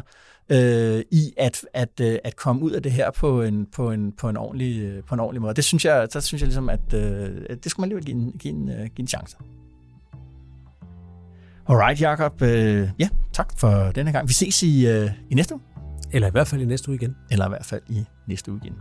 [0.51, 4.11] øh, i at, at, øh, at komme ud af det her på en, på en,
[4.11, 5.53] på en, ordentlig, øh, på en ordentlig måde.
[5.53, 7.29] Det synes jeg, så synes jeg ligesom, at øh,
[7.63, 9.37] det skulle man lige give en, give en, give en chance.
[11.69, 12.41] Alright, Jacob.
[12.41, 14.27] Øh, ja, tak for denne gang.
[14.27, 15.63] Vi ses i, øh, i næste uge.
[16.11, 17.15] Eller i hvert fald i næste uge igen.
[17.31, 18.75] Eller i hvert fald i næste uge igen.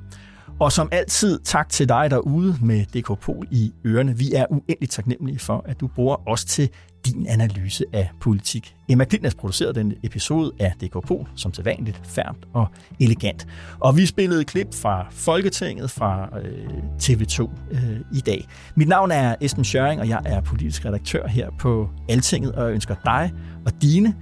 [0.61, 4.19] Og som altid, tak til dig derude med DK Pol i ørerne.
[4.19, 6.71] Vi er uendeligt taknemmelige for, at du bruger os til
[7.07, 8.75] din analyse af politik.
[8.89, 12.67] Emma Klitnes producerede den episode af DK Pol, som til vanligt færmt og
[13.01, 13.47] elegant.
[13.81, 16.69] Og vi spillede klip fra Folketinget fra øh,
[17.03, 18.47] TV2 øh, i dag.
[18.75, 22.73] Mit navn er Esben Schøring, og jeg er politisk redaktør her på Altinget, og jeg
[22.75, 23.33] ønsker dig
[23.67, 24.15] og dine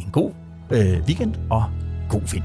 [0.00, 0.32] en god
[0.70, 1.64] øh, weekend og
[2.08, 2.44] god vind.